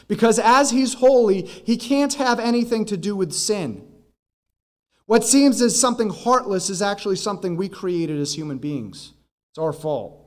Because 0.07 0.39
as 0.39 0.71
he's 0.71 0.95
holy, 0.95 1.43
he 1.43 1.77
can't 1.77 2.15
have 2.15 2.39
anything 2.39 2.85
to 2.87 2.97
do 2.97 3.17
with 3.17 3.33
sin. 3.33 3.87
What 5.07 5.25
seems 5.25 5.63
as 5.63 5.81
something 5.81 6.11
heartless 6.11 6.69
is 6.69 6.83
actually 6.83 7.17
something 7.17 7.57
we 7.57 7.69
created 7.69 8.21
as 8.21 8.35
human 8.35 8.59
beings. 8.59 9.15
It's 9.51 9.59
our 9.59 9.73
fault. 9.73 10.25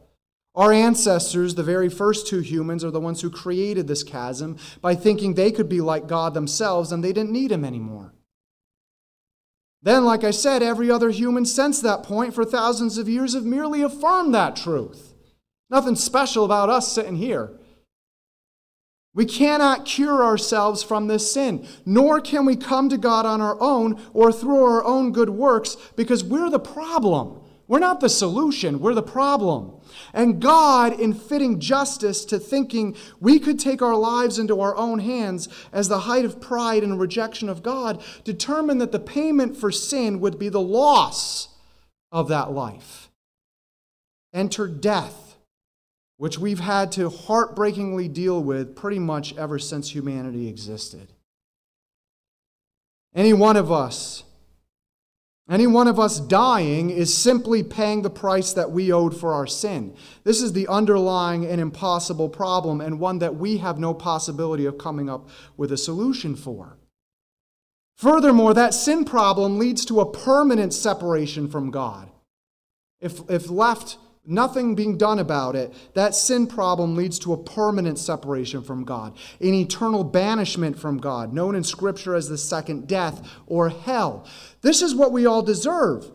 Our 0.56 0.74
ancestors, 0.74 1.56
the 1.56 1.64
very 1.64 1.88
first 1.88 2.28
two 2.28 2.42
humans, 2.42 2.84
are 2.84 2.92
the 2.92 3.00
ones 3.00 3.22
who 3.22 3.30
created 3.30 3.88
this 3.88 4.04
chasm 4.04 4.58
by 4.82 4.96
thinking 4.96 5.34
they 5.34 5.52
could 5.52 5.70
be 5.70 5.80
like 5.82 6.08
God 6.08 6.34
themselves 6.34 6.92
and 6.92 7.04
they 7.04 7.14
didn't 7.14 7.32
need 7.32 7.52
him 7.52 7.64
anymore. 7.64 8.14
Then, 9.84 10.04
like 10.04 10.24
I 10.24 10.32
said, 10.32 10.62
every 10.62 10.92
other 10.92 11.10
human 11.10 11.46
since 11.46 11.80
that 11.82 12.04
point 12.04 12.36
for 12.36 12.44
thousands 12.44 12.98
of 12.98 13.08
years 13.08 13.34
have 13.34 13.46
merely 13.46 13.82
affirmed 13.82 14.34
that 14.36 14.56
truth. 14.56 15.14
Nothing 15.70 15.96
special 15.96 16.44
about 16.44 16.70
us 16.70 16.92
sitting 16.92 17.16
here. 17.16 17.58
We 19.14 19.26
cannot 19.26 19.86
cure 19.86 20.24
ourselves 20.24 20.84
from 20.84 21.08
this 21.08 21.32
sin, 21.32 21.68
nor 21.86 22.22
can 22.22 22.46
we 22.46 22.56
come 22.56 22.88
to 22.90 22.98
God 22.98 23.26
on 23.26 23.42
our 23.42 23.60
own 23.60 24.02
or 24.14 24.32
through 24.32 24.64
our 24.64 24.84
own 24.86 25.12
good 25.12 25.30
works 25.30 25.76
because 25.98 26.24
we're 26.24 26.50
the 26.50 26.60
problem. 26.60 27.42
We're 27.68 27.80
not 27.80 28.00
the 28.00 28.10
solution, 28.10 28.80
we're 28.80 28.94
the 28.94 29.04
problem. 29.04 29.74
And 30.14 30.42
God, 30.42 31.00
in 31.00 31.14
fitting 31.14 31.60
justice 31.60 32.26
to 32.26 32.40
thinking 32.40 32.96
we 33.20 33.40
could 33.40 33.60
take 33.60 33.82
our 33.82 33.96
lives 33.96 34.40
into 34.40 34.60
our 34.60 34.76
own 34.76 35.00
hands 35.00 35.48
as 35.72 35.88
the 35.88 36.00
height 36.00 36.26
of 36.26 36.42
pride 36.42 36.84
and 36.84 37.00
rejection 37.00 37.48
of 37.50 37.64
God, 37.64 38.04
determined 38.24 38.82
that 38.82 38.92
the 38.92 39.00
payment 39.00 39.56
for 39.56 39.72
sin 39.72 40.20
would 40.22 40.38
be 40.38 40.50
the 40.50 40.62
loss 40.62 41.50
of 42.12 42.28
that 42.30 42.52
life. 42.52 43.10
Enter 44.34 44.68
death 44.68 45.31
which 46.22 46.38
we've 46.38 46.60
had 46.60 46.92
to 46.92 47.10
heartbreakingly 47.10 48.08
deal 48.08 48.44
with 48.44 48.76
pretty 48.76 49.00
much 49.00 49.36
ever 49.38 49.58
since 49.58 49.90
humanity 49.90 50.48
existed. 50.48 51.12
Any 53.16 53.34
one 53.34 53.58
of 53.58 53.72
us, 53.72 54.24
any 55.50 55.66
one 55.66 55.88
of 55.88 56.00
us 56.00 56.20
dying 56.20 56.92
is 56.92 57.12
simply 57.18 57.64
paying 57.64 58.04
the 58.04 58.12
price 58.12 58.54
that 58.54 58.70
we 58.70 58.92
owed 58.92 59.20
for 59.20 59.34
our 59.34 59.48
sin. 59.48 59.96
This 60.24 60.44
is 60.44 60.54
the 60.54 60.68
underlying 60.68 61.44
and 61.44 61.60
impossible 61.60 62.30
problem, 62.30 62.82
and 62.82 63.00
one 63.00 63.18
that 63.18 63.38
we 63.38 63.58
have 63.58 63.80
no 63.80 63.96
possibility 63.96 64.68
of 64.68 64.78
coming 64.78 65.10
up 65.10 65.28
with 65.58 65.72
a 65.72 65.78
solution 65.78 66.36
for. 66.36 66.78
Furthermore, 67.98 68.54
that 68.54 68.76
sin 68.76 69.06
problem 69.06 69.58
leads 69.58 69.86
to 69.86 70.00
a 70.00 70.12
permanent 70.12 70.72
separation 70.72 71.48
from 71.48 71.72
God. 71.72 72.12
If, 73.00 73.28
if 73.28 73.50
left 73.50 73.98
nothing 74.26 74.76
being 74.76 74.98
done 74.98 75.20
about 75.20 75.56
it, 75.56 75.74
that 75.94 76.16
sin 76.16 76.48
problem 76.48 76.96
leads 76.96 77.18
to 77.20 77.34
a 77.34 77.44
permanent 77.44 77.98
separation 77.98 78.62
from 78.62 78.84
God, 78.84 79.18
an 79.40 79.54
eternal 79.54 80.04
banishment 80.04 80.78
from 80.78 80.98
God, 81.00 81.34
known 81.34 81.56
in 81.56 81.64
Scripture 81.64 82.16
as 82.16 82.30
the 82.30 82.38
second 82.38 82.88
death 82.88 83.28
or 83.48 83.70
hell. 83.70 84.28
This 84.62 84.82
is 84.82 84.94
what 84.94 85.12
we 85.12 85.26
all 85.26 85.42
deserve. 85.42 86.10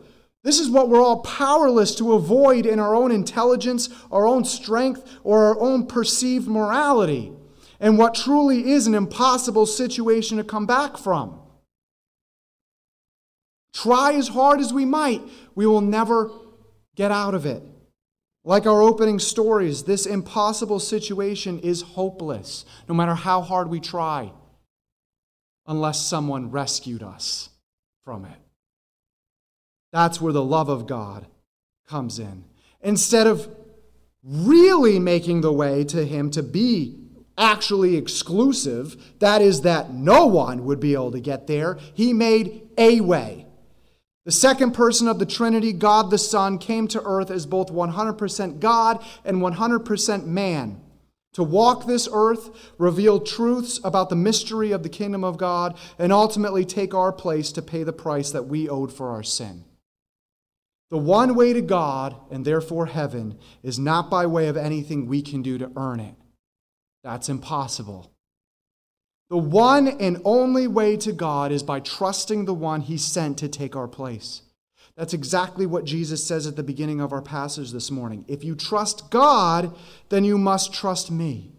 This 0.45 0.61
is 0.61 0.71
what 0.71 0.89
we're 0.89 1.03
all 1.03 1.23
powerless 1.23 1.97
to 1.97 2.13
avoid 2.13 2.67
in 2.67 2.79
our 2.79 2.95
own 2.95 3.11
intelligence, 3.11 3.89
our 4.13 4.27
own 4.27 4.45
strength, 4.45 5.19
or 5.25 5.47
our 5.47 5.61
own 5.61 5.87
perceived 5.87 6.47
morality, 6.47 7.33
and 7.81 7.99
what 7.99 8.15
truly 8.15 8.71
is 8.71 8.87
an 8.87 8.95
impossible 8.95 9.67
situation 9.67 10.37
to 10.37 10.45
come 10.45 10.65
back 10.65 10.97
from. 10.97 11.41
Try 13.73 14.15
as 14.15 14.29
hard 14.29 14.61
as 14.61 14.73
we 14.73 14.85
might, 14.85 15.21
we 15.57 15.67
will 15.67 15.81
never 15.81 16.31
get 16.95 17.11
out 17.11 17.35
of 17.35 17.45
it. 17.45 17.63
Like 18.47 18.65
our 18.65 18.81
opening 18.81 19.19
stories, 19.19 19.83
this 19.83 20.07
impossible 20.07 20.79
situation 20.79 21.59
is 21.59 21.83
hopeless, 21.83 22.65
no 22.89 22.95
matter 22.95 23.17
how 23.17 23.41
hard 23.43 23.69
we 23.69 23.81
try, 23.81 24.31
unless 25.67 26.01
someone 26.01 26.53
rescued 26.53 27.03
us 27.03 27.49
from 28.05 28.25
it. 28.25 28.39
That's 29.93 30.21
where 30.21 30.33
the 30.33 30.45
love 30.45 30.69
of 30.69 30.87
God 30.87 31.27
comes 31.89 32.21
in. 32.21 32.45
Instead 32.83 33.27
of 33.27 33.49
really 34.23 35.01
making 35.01 35.41
the 35.41 35.53
way 35.53 35.83
to 35.83 36.07
Him 36.07 36.31
to 36.31 36.43
be 36.45 37.01
actually 37.37 37.97
exclusive, 37.97 39.19
that 39.19 39.43
is, 39.43 39.63
that 39.63 39.93
no 39.93 40.27
one 40.27 40.65
would 40.67 40.79
be 40.79 40.95
able 40.95 41.11
to 41.11 41.21
get 41.21 41.49
there, 41.49 41.79
He 41.95 42.13
made 42.13 42.69
a 42.79 43.01
way 43.01 43.46
the 44.27 44.33
second 44.33 44.73
person 44.73 45.07
of 45.07 45.21
the 45.21 45.25
Trinity, 45.25 45.73
God 45.73 46.11
the 46.11 46.19
Son, 46.19 46.59
came 46.59 46.89
to 46.89 47.03
earth 47.05 47.31
as 47.31 47.47
both 47.47 47.73
100% 47.73 48.59
God 48.59 49.03
and 49.25 49.39
100% 49.39 50.27
man 50.27 50.81
to 51.33 51.43
walk 51.45 51.87
this 51.87 52.09
earth, 52.13 52.73
reveal 52.77 53.21
truths 53.21 53.79
about 53.85 54.09
the 54.09 54.17
mystery 54.17 54.73
of 54.73 54.83
the 54.83 54.89
kingdom 54.89 55.23
of 55.23 55.37
God, 55.37 55.79
and 55.99 56.13
ultimately 56.13 56.65
take 56.65 56.93
our 56.93 57.13
place 57.13 57.53
to 57.53 57.63
pay 57.63 57.85
the 57.85 57.93
price 57.93 58.31
that 58.33 58.47
we 58.47 58.69
owed 58.69 58.93
for 58.93 59.11
our 59.11 59.23
sin. 59.23 59.65
The 60.91 60.99
one 60.99 61.35
way 61.35 61.53
to 61.53 61.61
God, 61.61 62.17
and 62.31 62.45
therefore 62.45 62.87
heaven, 62.87 63.39
is 63.63 63.79
not 63.79 64.11
by 64.11 64.27
way 64.27 64.49
of 64.49 64.57
anything 64.57 65.07
we 65.07 65.21
can 65.21 65.43
do 65.43 65.59
to 65.59 65.71
earn 65.77 66.01
it. 66.01 66.15
That's 67.05 67.29
impossible. 67.29 68.11
The 69.29 69.37
one 69.37 69.89
and 69.89 70.21
only 70.25 70.69
way 70.69 70.97
to 70.99 71.13
God 71.13 71.51
is 71.51 71.63
by 71.63 71.81
trusting 71.81 72.45
the 72.45 72.55
one 72.55 72.81
he 72.81 72.97
sent 72.97 73.39
to 73.39 73.49
take 73.49 73.75
our 73.75 73.89
place. 73.89 74.43
That's 74.97 75.13
exactly 75.13 75.67
what 75.67 75.85
Jesus 75.85 76.25
says 76.25 76.47
at 76.47 76.57
the 76.57 76.63
beginning 76.63 77.01
of 77.01 77.13
our 77.13 77.21
passage 77.21 77.73
this 77.73 77.91
morning. 77.91 78.25
If 78.29 78.45
you 78.45 78.55
trust 78.55 79.11
God, 79.11 79.77
then 80.09 80.25
you 80.25 80.39
must 80.39 80.73
trust 80.73 81.11
me. 81.11 81.53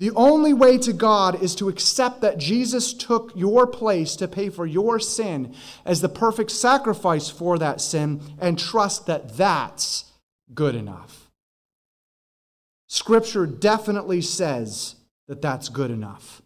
The 0.00 0.10
only 0.12 0.52
way 0.52 0.78
to 0.78 0.92
God 0.92 1.42
is 1.42 1.54
to 1.56 1.68
accept 1.68 2.20
that 2.20 2.38
Jesus 2.38 2.94
took 2.94 3.32
your 3.34 3.66
place 3.66 4.16
to 4.16 4.28
pay 4.28 4.48
for 4.48 4.64
your 4.64 4.98
sin 4.98 5.54
as 5.84 6.00
the 6.00 6.08
perfect 6.08 6.50
sacrifice 6.50 7.28
for 7.28 7.58
that 7.58 7.80
sin 7.80 8.22
and 8.40 8.58
trust 8.58 9.06
that 9.06 9.36
that's 9.36 10.04
good 10.54 10.74
enough. 10.74 11.30
Scripture 12.86 13.44
definitely 13.44 14.20
says 14.20 14.94
that 15.26 15.42
that's 15.42 15.68
good 15.68 15.90
enough. 15.90 16.42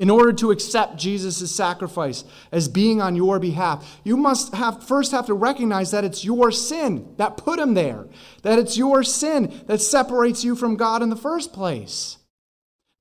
In 0.00 0.08
order 0.08 0.32
to 0.32 0.50
accept 0.50 0.96
Jesus' 0.96 1.54
sacrifice 1.54 2.24
as 2.50 2.68
being 2.68 3.02
on 3.02 3.14
your 3.14 3.38
behalf, 3.38 4.00
you 4.02 4.16
must 4.16 4.54
have, 4.54 4.82
first 4.82 5.12
have 5.12 5.26
to 5.26 5.34
recognize 5.34 5.90
that 5.90 6.04
it's 6.04 6.24
your 6.24 6.50
sin 6.50 7.14
that 7.18 7.36
put 7.36 7.58
him 7.58 7.74
there, 7.74 8.06
that 8.42 8.58
it's 8.58 8.78
your 8.78 9.02
sin 9.04 9.62
that 9.66 9.82
separates 9.82 10.42
you 10.42 10.56
from 10.56 10.76
God 10.76 11.02
in 11.02 11.10
the 11.10 11.16
first 11.16 11.52
place. 11.52 12.16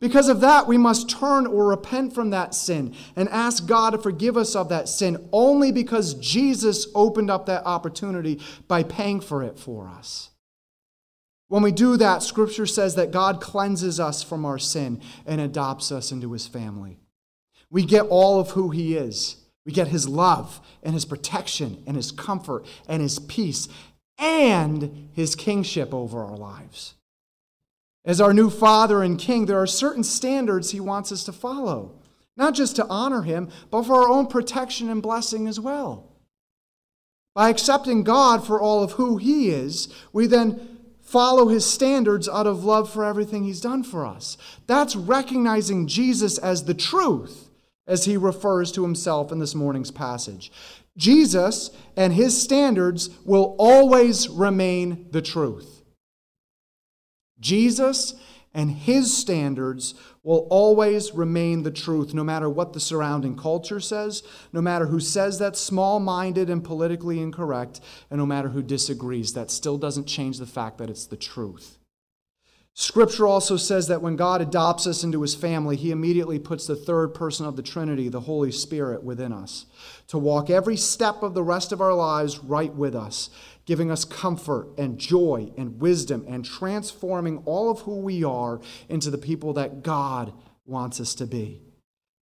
Because 0.01 0.27
of 0.27 0.41
that, 0.41 0.67
we 0.67 0.77
must 0.77 1.09
turn 1.09 1.47
or 1.47 1.69
repent 1.69 2.13
from 2.13 2.31
that 2.31 2.53
sin 2.53 2.93
and 3.15 3.29
ask 3.29 3.65
God 3.65 3.91
to 3.91 3.97
forgive 3.97 4.35
us 4.35 4.53
of 4.53 4.67
that 4.67 4.89
sin 4.89 5.29
only 5.31 5.71
because 5.71 6.15
Jesus 6.15 6.85
opened 6.93 7.31
up 7.31 7.45
that 7.45 7.65
opportunity 7.65 8.41
by 8.67 8.83
paying 8.83 9.21
for 9.21 9.41
it 9.41 9.57
for 9.57 9.87
us. 9.87 10.31
When 11.49 11.63
we 11.63 11.71
do 11.71 11.97
that, 11.97 12.23
Scripture 12.23 12.67
says 12.67 12.95
that 12.95 13.11
God 13.11 13.41
cleanses 13.41 13.99
us 13.99 14.23
from 14.23 14.45
our 14.45 14.59
sin 14.59 15.01
and 15.25 15.41
adopts 15.41 15.91
us 15.91 16.11
into 16.11 16.31
his 16.31 16.47
family. 16.47 16.97
We 17.71 17.85
get 17.85 18.03
all 18.03 18.39
of 18.39 18.51
who 18.51 18.69
he 18.69 18.95
is. 18.95 19.35
We 19.65 19.71
get 19.71 19.89
his 19.89 20.07
love 20.07 20.61
and 20.83 20.93
his 20.93 21.05
protection 21.05 21.83
and 21.85 21.95
his 21.95 22.11
comfort 22.11 22.65
and 22.87 23.01
his 23.01 23.19
peace 23.19 23.67
and 24.17 25.09
his 25.13 25.35
kingship 25.35 25.93
over 25.93 26.23
our 26.23 26.37
lives. 26.37 26.93
As 28.05 28.21
our 28.21 28.33
new 28.33 28.49
Father 28.49 29.03
and 29.03 29.19
King, 29.19 29.45
there 29.45 29.61
are 29.61 29.67
certain 29.67 30.03
standards 30.03 30.71
he 30.71 30.79
wants 30.79 31.11
us 31.11 31.23
to 31.25 31.31
follow, 31.31 31.99
not 32.37 32.53
just 32.53 32.75
to 32.77 32.87
honor 32.87 33.23
him, 33.23 33.49
but 33.71 33.83
for 33.83 33.95
our 33.95 34.09
own 34.09 34.27
protection 34.27 34.89
and 34.89 35.01
blessing 35.01 35.47
as 35.47 35.59
well. 35.59 36.11
By 37.35 37.49
accepting 37.49 38.03
God 38.03 38.45
for 38.45 38.59
all 38.59 38.83
of 38.83 38.93
who 38.93 39.17
he 39.17 39.49
is, 39.49 39.93
we 40.13 40.27
then 40.27 40.78
follow 41.11 41.47
his 41.47 41.65
standards 41.65 42.29
out 42.29 42.45
of 42.45 42.63
love 42.63 42.91
for 42.91 43.03
everything 43.03 43.43
he's 43.43 43.61
done 43.61 43.83
for 43.83 44.05
us. 44.05 44.37
That's 44.67 44.95
recognizing 44.95 45.87
Jesus 45.87 46.37
as 46.37 46.65
the 46.65 46.73
truth, 46.73 47.49
as 47.87 48.05
he 48.05 48.15
refers 48.15 48.71
to 48.73 48.83
himself 48.83 49.31
in 49.31 49.39
this 49.39 49.55
morning's 49.55 49.91
passage. 49.91 50.51
Jesus 50.95 51.71
and 51.95 52.13
his 52.13 52.39
standards 52.39 53.09
will 53.25 53.55
always 53.57 54.29
remain 54.29 55.07
the 55.11 55.21
truth. 55.21 55.83
Jesus 57.39 58.13
and 58.53 58.69
his 58.71 59.15
standards 59.15 59.95
will 60.23 60.47
always 60.49 61.13
remain 61.13 61.63
the 61.63 61.71
truth, 61.71 62.13
no 62.13 62.23
matter 62.23 62.49
what 62.49 62.73
the 62.73 62.79
surrounding 62.79 63.37
culture 63.37 63.79
says, 63.79 64.23
no 64.51 64.61
matter 64.61 64.87
who 64.87 64.99
says 64.99 65.39
that's 65.39 65.59
small 65.59 65.99
minded 65.99 66.49
and 66.49 66.63
politically 66.63 67.21
incorrect, 67.21 67.79
and 68.09 68.19
no 68.19 68.25
matter 68.25 68.49
who 68.49 68.61
disagrees. 68.61 69.33
That 69.33 69.51
still 69.51 69.77
doesn't 69.77 70.05
change 70.05 70.37
the 70.37 70.45
fact 70.45 70.77
that 70.77 70.89
it's 70.89 71.05
the 71.05 71.17
truth. 71.17 71.79
Scripture 72.73 73.27
also 73.27 73.57
says 73.57 73.87
that 73.87 74.01
when 74.01 74.15
God 74.15 74.41
adopts 74.41 74.87
us 74.87 75.03
into 75.03 75.21
his 75.21 75.35
family, 75.35 75.75
he 75.75 75.91
immediately 75.91 76.39
puts 76.39 76.65
the 76.65 76.77
third 76.77 77.13
person 77.13 77.45
of 77.45 77.57
the 77.57 77.61
Trinity, 77.61 78.07
the 78.07 78.21
Holy 78.21 78.53
Spirit, 78.53 79.03
within 79.03 79.33
us 79.33 79.65
to 80.07 80.17
walk 80.17 80.49
every 80.49 80.77
step 80.77 81.21
of 81.21 81.33
the 81.33 81.43
rest 81.43 81.73
of 81.73 81.81
our 81.81 81.93
lives 81.93 82.39
right 82.39 82.73
with 82.73 82.95
us, 82.95 83.29
giving 83.69 83.91
us 83.91 84.03
comfort 84.03 84.67
and 84.79 84.97
joy 84.97 85.51
and 85.55 85.79
wisdom 85.79 86.25
and 86.27 86.43
transforming 86.43 87.37
all 87.45 87.69
of 87.69 87.81
who 87.81 87.97
we 87.97 88.23
are 88.23 88.59
into 88.89 89.11
the 89.11 89.17
people 89.19 89.53
that 89.53 89.83
God 89.83 90.33
wants 90.65 90.99
us 90.99 91.13
to 91.13 91.27
be. 91.27 91.61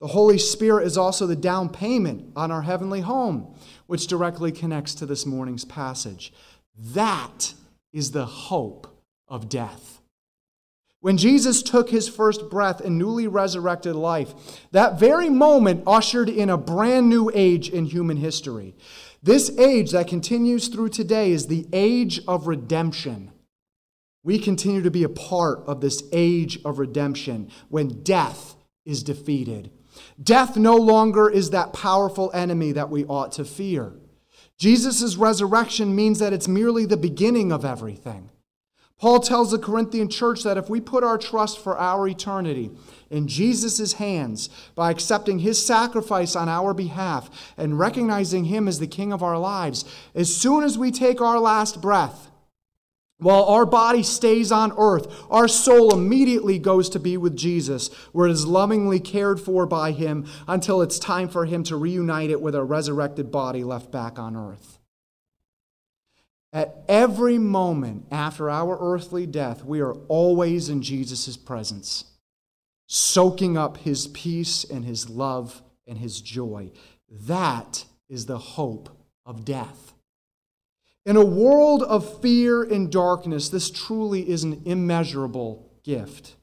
The 0.01 0.07
Holy 0.07 0.39
Spirit 0.39 0.87
is 0.87 0.97
also 0.97 1.27
the 1.27 1.35
down 1.35 1.69
payment 1.69 2.31
on 2.37 2.53
our 2.53 2.63
heavenly 2.63 3.01
home, 3.01 3.57
which 3.89 4.07
directly 4.07 4.53
connects 4.53 4.95
to 4.95 5.05
this 5.05 5.27
morning's 5.27 5.65
passage. 5.65 6.33
That 6.79 7.55
is 7.93 8.13
the 8.13 8.27
hope 8.27 9.03
of 9.27 9.49
death. 9.49 10.01
When 11.03 11.17
Jesus 11.17 11.65
took 11.65 11.91
his 11.91 12.09
first 12.09 12.49
breath 12.49 12.81
in 12.81 12.97
newly 12.97 13.27
resurrected 13.27 13.97
life, 13.97 14.33
that 14.71 15.01
very 15.01 15.29
moment 15.29 15.83
ushered 15.85 16.29
in 16.29 16.49
a 16.49 16.57
brand 16.57 17.09
new 17.09 17.29
age 17.35 17.69
in 17.69 17.87
human 17.87 18.17
history. 18.17 18.77
This 19.21 19.51
age 19.59 19.91
that 19.91 20.07
continues 20.07 20.69
through 20.69 20.91
today 20.91 21.33
is 21.33 21.49
the 21.49 21.67
age 21.73 22.21
of 22.29 22.47
redemption. 22.47 23.33
We 24.23 24.39
continue 24.39 24.81
to 24.83 24.93
be 24.93 25.03
a 25.03 25.09
part 25.09 25.65
of 25.67 25.81
this 25.81 26.05
age 26.13 26.61
of 26.65 26.79
redemption 26.79 27.51
when 27.69 28.05
death 28.05 28.55
is 28.85 29.03
defeated. 29.03 29.73
Death 30.23 30.57
no 30.57 30.77
longer 30.77 31.29
is 31.29 31.51
that 31.51 31.73
powerful 31.73 32.31
enemy 32.33 32.71
that 32.71 32.91
we 32.91 33.05
ought 33.07 33.33
to 33.33 33.45
fear. 33.45 33.93
Jesus' 34.57 35.17
resurrection 35.17 35.97
means 35.97 36.21
that 36.21 36.33
it's 36.33 36.47
merely 36.47 36.87
the 36.87 36.97
beginning 36.97 37.51
of 37.51 37.65
everything. 37.65 38.31
Paul 39.03 39.19
tells 39.19 39.51
the 39.51 39.59
Corinthian 39.59 40.09
church 40.09 40.45
that 40.45 40.57
if 40.57 40.71
we 40.71 40.81
put 40.81 41.03
our 41.03 41.19
trust 41.19 41.59
for 41.59 41.77
our 41.77 42.07
eternity 42.07 42.71
in 43.11 43.27
Jesus' 43.27 43.95
hands 43.95 44.49
by 44.77 44.93
accepting 44.93 45.41
his 45.41 45.67
sacrifice 45.67 46.37
on 46.37 46.49
our 46.49 46.73
behalf 46.73 47.53
and 47.57 47.81
recognizing 47.81 48.45
him 48.45 48.69
as 48.69 48.79
the 48.79 48.87
king 48.87 49.13
of 49.13 49.21
our 49.21 49.37
lives, 49.37 49.85
as 50.15 50.33
soon 50.33 50.63
as 50.63 50.79
we 50.79 50.93
take 50.93 51.21
our 51.21 51.41
last 51.41 51.83
breath, 51.83 52.31
while 53.19 53.43
our 53.47 53.67
body 53.67 54.05
stays 54.05 54.53
on 54.53 54.73
earth, 54.79 55.13
our 55.29 55.49
soul 55.49 55.93
immediately 55.93 56.61
goes 56.61 56.89
to 56.91 57.01
be 57.01 57.17
with 57.17 57.37
Jesus, 57.37 57.93
where 58.13 58.29
it 58.29 58.33
is 58.33 58.47
lovingly 58.47 59.01
cared 59.01 59.41
for 59.41 59.67
by 59.67 59.91
him 59.91 60.29
until 60.47 60.81
it's 60.81 61.01
time 61.01 61.29
for 61.29 61.45
him 61.45 61.65
to 61.65 61.75
reunite 61.75 62.31
it 62.31 62.41
with 62.41 62.55
a 62.55 62.63
resurrected 62.63 63.33
body 63.33 63.65
left 63.65 63.91
back 63.91 64.21
on 64.21 64.37
earth. 64.37 64.79
At 66.53 66.85
every 66.87 67.39
moment 67.39 68.07
after 68.11 68.51
our 68.51 68.77
earthly 68.81 69.27
death, 69.27 69.65
we 69.65 69.81
are 69.81 69.95
always 70.09 70.69
in 70.69 70.83
Jesus' 70.83 71.37
presence 71.37 72.05
soaking 72.87 73.57
up 73.57 73.79
his 73.79 74.09
peace 74.09 74.65
and 74.65 74.85
his 74.85 75.09
love 75.09 75.63
and 75.87 75.97
his 75.97 76.21
joy. 76.21 76.71
That 77.09 77.87
is 78.11 78.27
the 78.27 78.37
hope 78.37 78.91
of 79.25 79.47
death. 79.47 79.95
In 81.07 81.17
a 81.17 81.25
world 81.25 81.83
of 81.83 82.21
fear 82.21 82.63
and 82.63 82.93
darkness, 82.93 83.49
this 83.49 83.71
truly 83.71 84.29
is 84.29 84.45
an 84.45 84.63
immeasurable 84.67 85.73
gift. 85.83 86.37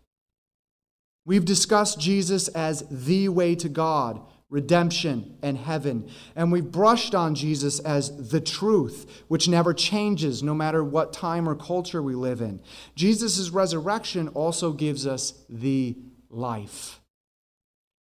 We've 1.24 1.45
discussed 1.45 2.00
Jesus 2.00 2.48
as 2.50 2.84
the 2.89 3.30
way 3.30 3.54
to 3.56 3.69
God, 3.69 4.19
redemption, 4.50 5.38
and 5.44 5.58
heaven. 5.58 6.10
And 6.36 6.52
we've 6.52 6.72
brushed 6.72 7.14
on 7.14 7.36
Jesus 7.36 7.80
as 7.80 8.30
the 8.30 8.42
truth, 8.42 9.24
which 9.28 9.48
never 9.48 9.74
changes 9.74 10.42
no 10.42 10.56
matter 10.56 10.84
what 10.84 11.14
time 11.14 11.48
or 11.48 11.56
culture 11.56 12.02
we 12.02 12.16
live 12.16 12.42
in. 12.42 12.60
Jesus' 12.96 13.50
resurrection 13.52 14.28
also 14.30 14.72
gives 14.72 15.06
us 15.06 15.34
the 15.50 15.96
life. 16.30 17.00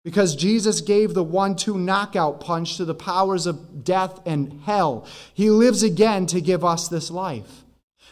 Because 0.04 0.34
Jesus 0.36 0.80
gave 0.80 1.12
the 1.12 1.24
one 1.24 1.54
two 1.54 1.76
knockout 1.76 2.40
punch 2.40 2.78
to 2.78 2.86
the 2.86 2.94
powers 2.94 3.46
of 3.46 3.84
death 3.84 4.20
and 4.24 4.62
hell. 4.64 5.06
He 5.34 5.50
lives 5.50 5.82
again 5.82 6.24
to 6.26 6.40
give 6.40 6.64
us 6.64 6.88
this 6.88 7.10
life. 7.10 7.64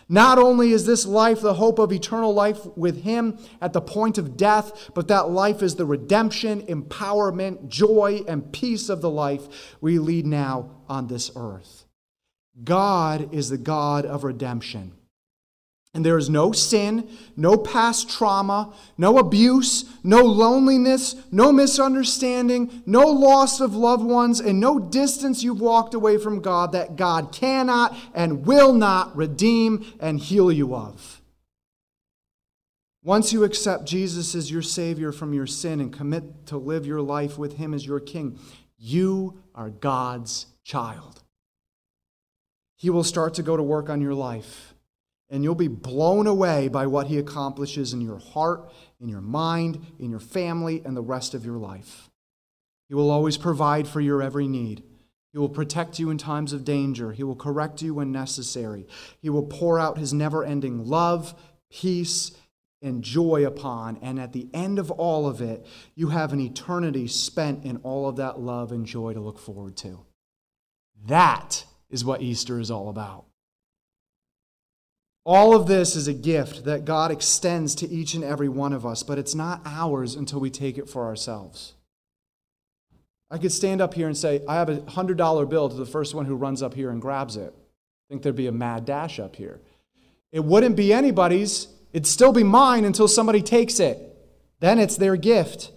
Not 0.08 0.38
only 0.38 0.70
is 0.70 0.86
this 0.86 1.04
life 1.04 1.40
the 1.40 1.54
hope 1.54 1.78
of 1.78 1.92
eternal 1.92 2.32
life 2.32 2.64
with 2.76 3.02
Him 3.02 3.38
at 3.60 3.72
the 3.72 3.80
point 3.80 4.18
of 4.18 4.36
death, 4.36 4.90
but 4.94 5.08
that 5.08 5.30
life 5.30 5.62
is 5.62 5.74
the 5.74 5.86
redemption, 5.86 6.62
empowerment, 6.66 7.68
joy, 7.68 8.22
and 8.28 8.52
peace 8.52 8.88
of 8.88 9.00
the 9.00 9.10
life 9.10 9.76
we 9.80 9.98
lead 9.98 10.26
now 10.26 10.70
on 10.88 11.08
this 11.08 11.30
earth. 11.34 11.86
God 12.62 13.34
is 13.34 13.50
the 13.50 13.58
God 13.58 14.06
of 14.06 14.22
redemption. 14.22 14.92
And 15.96 16.04
there 16.04 16.18
is 16.18 16.28
no 16.28 16.52
sin, 16.52 17.08
no 17.38 17.56
past 17.56 18.10
trauma, 18.10 18.74
no 18.98 19.16
abuse, 19.16 19.86
no 20.04 20.20
loneliness, 20.20 21.16
no 21.32 21.50
misunderstanding, 21.50 22.82
no 22.84 23.06
loss 23.06 23.60
of 23.60 23.74
loved 23.74 24.04
ones, 24.04 24.38
and 24.38 24.60
no 24.60 24.78
distance 24.78 25.42
you've 25.42 25.62
walked 25.62 25.94
away 25.94 26.18
from 26.18 26.42
God 26.42 26.72
that 26.72 26.96
God 26.96 27.32
cannot 27.32 27.96
and 28.12 28.44
will 28.44 28.74
not 28.74 29.16
redeem 29.16 29.86
and 29.98 30.20
heal 30.20 30.52
you 30.52 30.76
of. 30.76 31.22
Once 33.02 33.32
you 33.32 33.42
accept 33.42 33.86
Jesus 33.86 34.34
as 34.34 34.50
your 34.50 34.60
Savior 34.60 35.12
from 35.12 35.32
your 35.32 35.46
sin 35.46 35.80
and 35.80 35.90
commit 35.90 36.44
to 36.48 36.58
live 36.58 36.84
your 36.84 37.00
life 37.00 37.38
with 37.38 37.56
Him 37.56 37.72
as 37.72 37.86
your 37.86 38.00
King, 38.00 38.38
you 38.76 39.42
are 39.54 39.70
God's 39.70 40.44
child. 40.62 41.22
He 42.76 42.90
will 42.90 43.02
start 43.02 43.32
to 43.36 43.42
go 43.42 43.56
to 43.56 43.62
work 43.62 43.88
on 43.88 44.02
your 44.02 44.12
life 44.12 44.74
and 45.30 45.42
you'll 45.42 45.54
be 45.54 45.68
blown 45.68 46.26
away 46.26 46.68
by 46.68 46.86
what 46.86 47.08
he 47.08 47.18
accomplishes 47.18 47.92
in 47.92 48.00
your 48.00 48.18
heart, 48.18 48.72
in 49.00 49.08
your 49.08 49.20
mind, 49.20 49.84
in 49.98 50.10
your 50.10 50.20
family, 50.20 50.82
and 50.84 50.96
the 50.96 51.02
rest 51.02 51.34
of 51.34 51.44
your 51.44 51.56
life. 51.56 52.10
He 52.88 52.94
will 52.94 53.10
always 53.10 53.36
provide 53.36 53.88
for 53.88 54.00
your 54.00 54.22
every 54.22 54.46
need. 54.46 54.84
He 55.32 55.38
will 55.38 55.48
protect 55.48 55.98
you 55.98 56.10
in 56.10 56.18
times 56.18 56.52
of 56.52 56.64
danger. 56.64 57.12
He 57.12 57.22
will 57.22 57.36
correct 57.36 57.82
you 57.82 57.94
when 57.94 58.12
necessary. 58.12 58.86
He 59.20 59.28
will 59.28 59.42
pour 59.42 59.78
out 59.78 59.98
his 59.98 60.14
never 60.14 60.44
ending 60.44 60.86
love, 60.86 61.34
peace, 61.70 62.30
and 62.80 63.02
joy 63.02 63.44
upon. 63.44 63.98
And 64.00 64.20
at 64.20 64.32
the 64.32 64.48
end 64.54 64.78
of 64.78 64.90
all 64.92 65.26
of 65.26 65.40
it, 65.42 65.66
you 65.94 66.08
have 66.08 66.32
an 66.32 66.40
eternity 66.40 67.08
spent 67.08 67.64
in 67.64 67.78
all 67.78 68.08
of 68.08 68.16
that 68.16 68.38
love 68.38 68.70
and 68.70 68.86
joy 68.86 69.12
to 69.12 69.20
look 69.20 69.38
forward 69.38 69.76
to. 69.78 70.06
That 71.06 71.64
is 71.90 72.04
what 72.04 72.22
Easter 72.22 72.60
is 72.60 72.70
all 72.70 72.88
about. 72.88 73.26
All 75.26 75.56
of 75.56 75.66
this 75.66 75.96
is 75.96 76.06
a 76.06 76.14
gift 76.14 76.66
that 76.66 76.84
God 76.84 77.10
extends 77.10 77.74
to 77.76 77.88
each 77.88 78.14
and 78.14 78.22
every 78.22 78.48
one 78.48 78.72
of 78.72 78.86
us, 78.86 79.02
but 79.02 79.18
it's 79.18 79.34
not 79.34 79.60
ours 79.64 80.14
until 80.14 80.38
we 80.38 80.50
take 80.50 80.78
it 80.78 80.88
for 80.88 81.04
ourselves. 81.04 81.74
I 83.28 83.38
could 83.38 83.50
stand 83.50 83.80
up 83.80 83.94
here 83.94 84.06
and 84.06 84.16
say, 84.16 84.40
I 84.48 84.54
have 84.54 84.68
a 84.68 84.76
$100 84.76 85.50
bill 85.50 85.68
to 85.68 85.74
the 85.74 85.84
first 85.84 86.14
one 86.14 86.26
who 86.26 86.36
runs 86.36 86.62
up 86.62 86.74
here 86.74 86.90
and 86.90 87.02
grabs 87.02 87.36
it. 87.36 87.52
I 87.52 88.06
think 88.08 88.22
there'd 88.22 88.36
be 88.36 88.46
a 88.46 88.52
mad 88.52 88.84
dash 88.84 89.18
up 89.18 89.34
here. 89.34 89.60
It 90.30 90.44
wouldn't 90.44 90.76
be 90.76 90.92
anybody's, 90.92 91.66
it'd 91.92 92.06
still 92.06 92.32
be 92.32 92.44
mine 92.44 92.84
until 92.84 93.08
somebody 93.08 93.42
takes 93.42 93.80
it. 93.80 93.98
Then 94.60 94.78
it's 94.78 94.96
their 94.96 95.16
gift. 95.16 95.72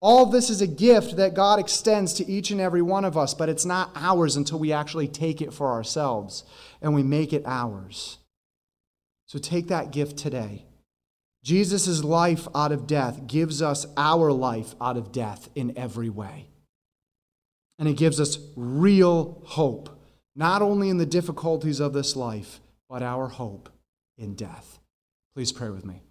All 0.00 0.26
this 0.26 0.50
is 0.50 0.60
a 0.60 0.66
gift 0.66 1.18
that 1.18 1.34
God 1.34 1.60
extends 1.60 2.14
to 2.14 2.26
each 2.26 2.50
and 2.50 2.60
every 2.60 2.82
one 2.82 3.04
of 3.04 3.16
us, 3.16 3.32
but 3.32 3.48
it's 3.48 3.64
not 3.64 3.92
ours 3.94 4.34
until 4.34 4.58
we 4.58 4.72
actually 4.72 5.06
take 5.06 5.40
it 5.40 5.52
for 5.52 5.70
ourselves 5.70 6.42
and 6.82 6.96
we 6.96 7.04
make 7.04 7.32
it 7.32 7.44
ours. 7.46 8.18
So 9.28 9.38
take 9.38 9.68
that 9.68 9.92
gift 9.92 10.16
today. 10.16 10.64
Jesus' 11.44 12.02
life 12.02 12.48
out 12.54 12.72
of 12.72 12.86
death 12.86 13.26
gives 13.26 13.62
us 13.62 13.86
our 13.96 14.32
life 14.32 14.74
out 14.80 14.96
of 14.96 15.12
death 15.12 15.50
in 15.54 15.76
every 15.76 16.08
way. 16.08 16.48
And 17.78 17.88
it 17.88 17.96
gives 17.96 18.18
us 18.18 18.38
real 18.56 19.40
hope, 19.44 20.00
not 20.34 20.62
only 20.62 20.88
in 20.88 20.96
the 20.96 21.06
difficulties 21.06 21.78
of 21.78 21.92
this 21.92 22.16
life, 22.16 22.60
but 22.88 23.02
our 23.02 23.28
hope 23.28 23.68
in 24.16 24.34
death. 24.34 24.80
Please 25.34 25.52
pray 25.52 25.68
with 25.68 25.84
me. 25.84 26.02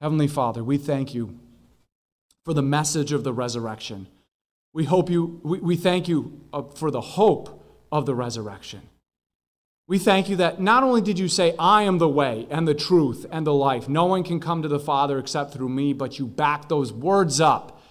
Heavenly 0.00 0.28
Father, 0.28 0.64
we 0.64 0.78
thank 0.78 1.12
you 1.12 1.38
for 2.44 2.54
the 2.54 2.62
message 2.62 3.12
of 3.12 3.24
the 3.24 3.32
resurrection. 3.32 4.06
We 4.72 4.84
hope 4.84 5.10
you 5.10 5.40
we, 5.42 5.58
we 5.58 5.76
thank 5.76 6.08
you 6.08 6.40
uh, 6.52 6.62
for 6.62 6.90
the 6.90 7.00
hope 7.00 7.62
of 7.92 8.06
the 8.06 8.14
resurrection. 8.14 8.82
We 9.90 9.98
thank 9.98 10.28
you 10.28 10.36
that 10.36 10.60
not 10.60 10.84
only 10.84 11.00
did 11.00 11.18
you 11.18 11.26
say, 11.26 11.52
I 11.58 11.82
am 11.82 11.98
the 11.98 12.08
way 12.08 12.46
and 12.48 12.68
the 12.68 12.74
truth 12.74 13.26
and 13.28 13.44
the 13.44 13.52
life, 13.52 13.88
no 13.88 14.04
one 14.04 14.22
can 14.22 14.38
come 14.38 14.62
to 14.62 14.68
the 14.68 14.78
Father 14.78 15.18
except 15.18 15.52
through 15.52 15.68
me, 15.68 15.92
but 15.92 16.16
you 16.16 16.28
backed 16.28 16.68
those 16.68 16.92
words 16.92 17.40
up. 17.40 17.82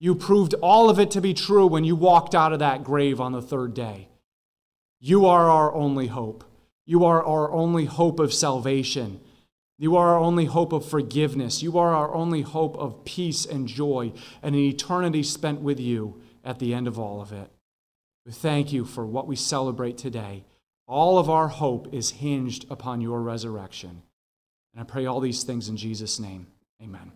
You 0.00 0.16
proved 0.16 0.54
all 0.54 0.90
of 0.90 0.98
it 0.98 1.12
to 1.12 1.20
be 1.20 1.32
true 1.32 1.68
when 1.68 1.84
you 1.84 1.94
walked 1.94 2.34
out 2.34 2.52
of 2.52 2.58
that 2.58 2.82
grave 2.82 3.20
on 3.20 3.30
the 3.30 3.40
third 3.40 3.72
day. 3.72 4.08
You 4.98 5.26
are 5.26 5.48
our 5.48 5.72
only 5.72 6.08
hope. 6.08 6.42
You 6.86 7.04
are 7.04 7.22
our 7.22 7.52
only 7.52 7.84
hope 7.84 8.18
of 8.18 8.34
salvation. 8.34 9.20
You 9.78 9.94
are 9.94 10.08
our 10.14 10.18
only 10.18 10.46
hope 10.46 10.72
of 10.72 10.84
forgiveness. 10.84 11.62
You 11.62 11.78
are 11.78 11.94
our 11.94 12.12
only 12.12 12.42
hope 12.42 12.76
of 12.78 13.04
peace 13.04 13.46
and 13.46 13.68
joy 13.68 14.12
and 14.42 14.56
an 14.56 14.60
eternity 14.60 15.22
spent 15.22 15.60
with 15.60 15.78
you 15.78 16.20
at 16.44 16.58
the 16.58 16.74
end 16.74 16.88
of 16.88 16.98
all 16.98 17.22
of 17.22 17.30
it. 17.30 17.48
We 18.26 18.32
thank 18.32 18.72
you 18.72 18.84
for 18.84 19.06
what 19.06 19.28
we 19.28 19.36
celebrate 19.36 19.96
today. 19.96 20.42
All 20.86 21.18
of 21.18 21.30
our 21.30 21.48
hope 21.48 21.92
is 21.94 22.10
hinged 22.10 22.66
upon 22.70 23.00
your 23.00 23.20
resurrection. 23.20 24.02
And 24.72 24.80
I 24.80 24.84
pray 24.84 25.06
all 25.06 25.20
these 25.20 25.42
things 25.44 25.68
in 25.68 25.76
Jesus' 25.76 26.20
name. 26.20 26.46
Amen. 26.82 27.12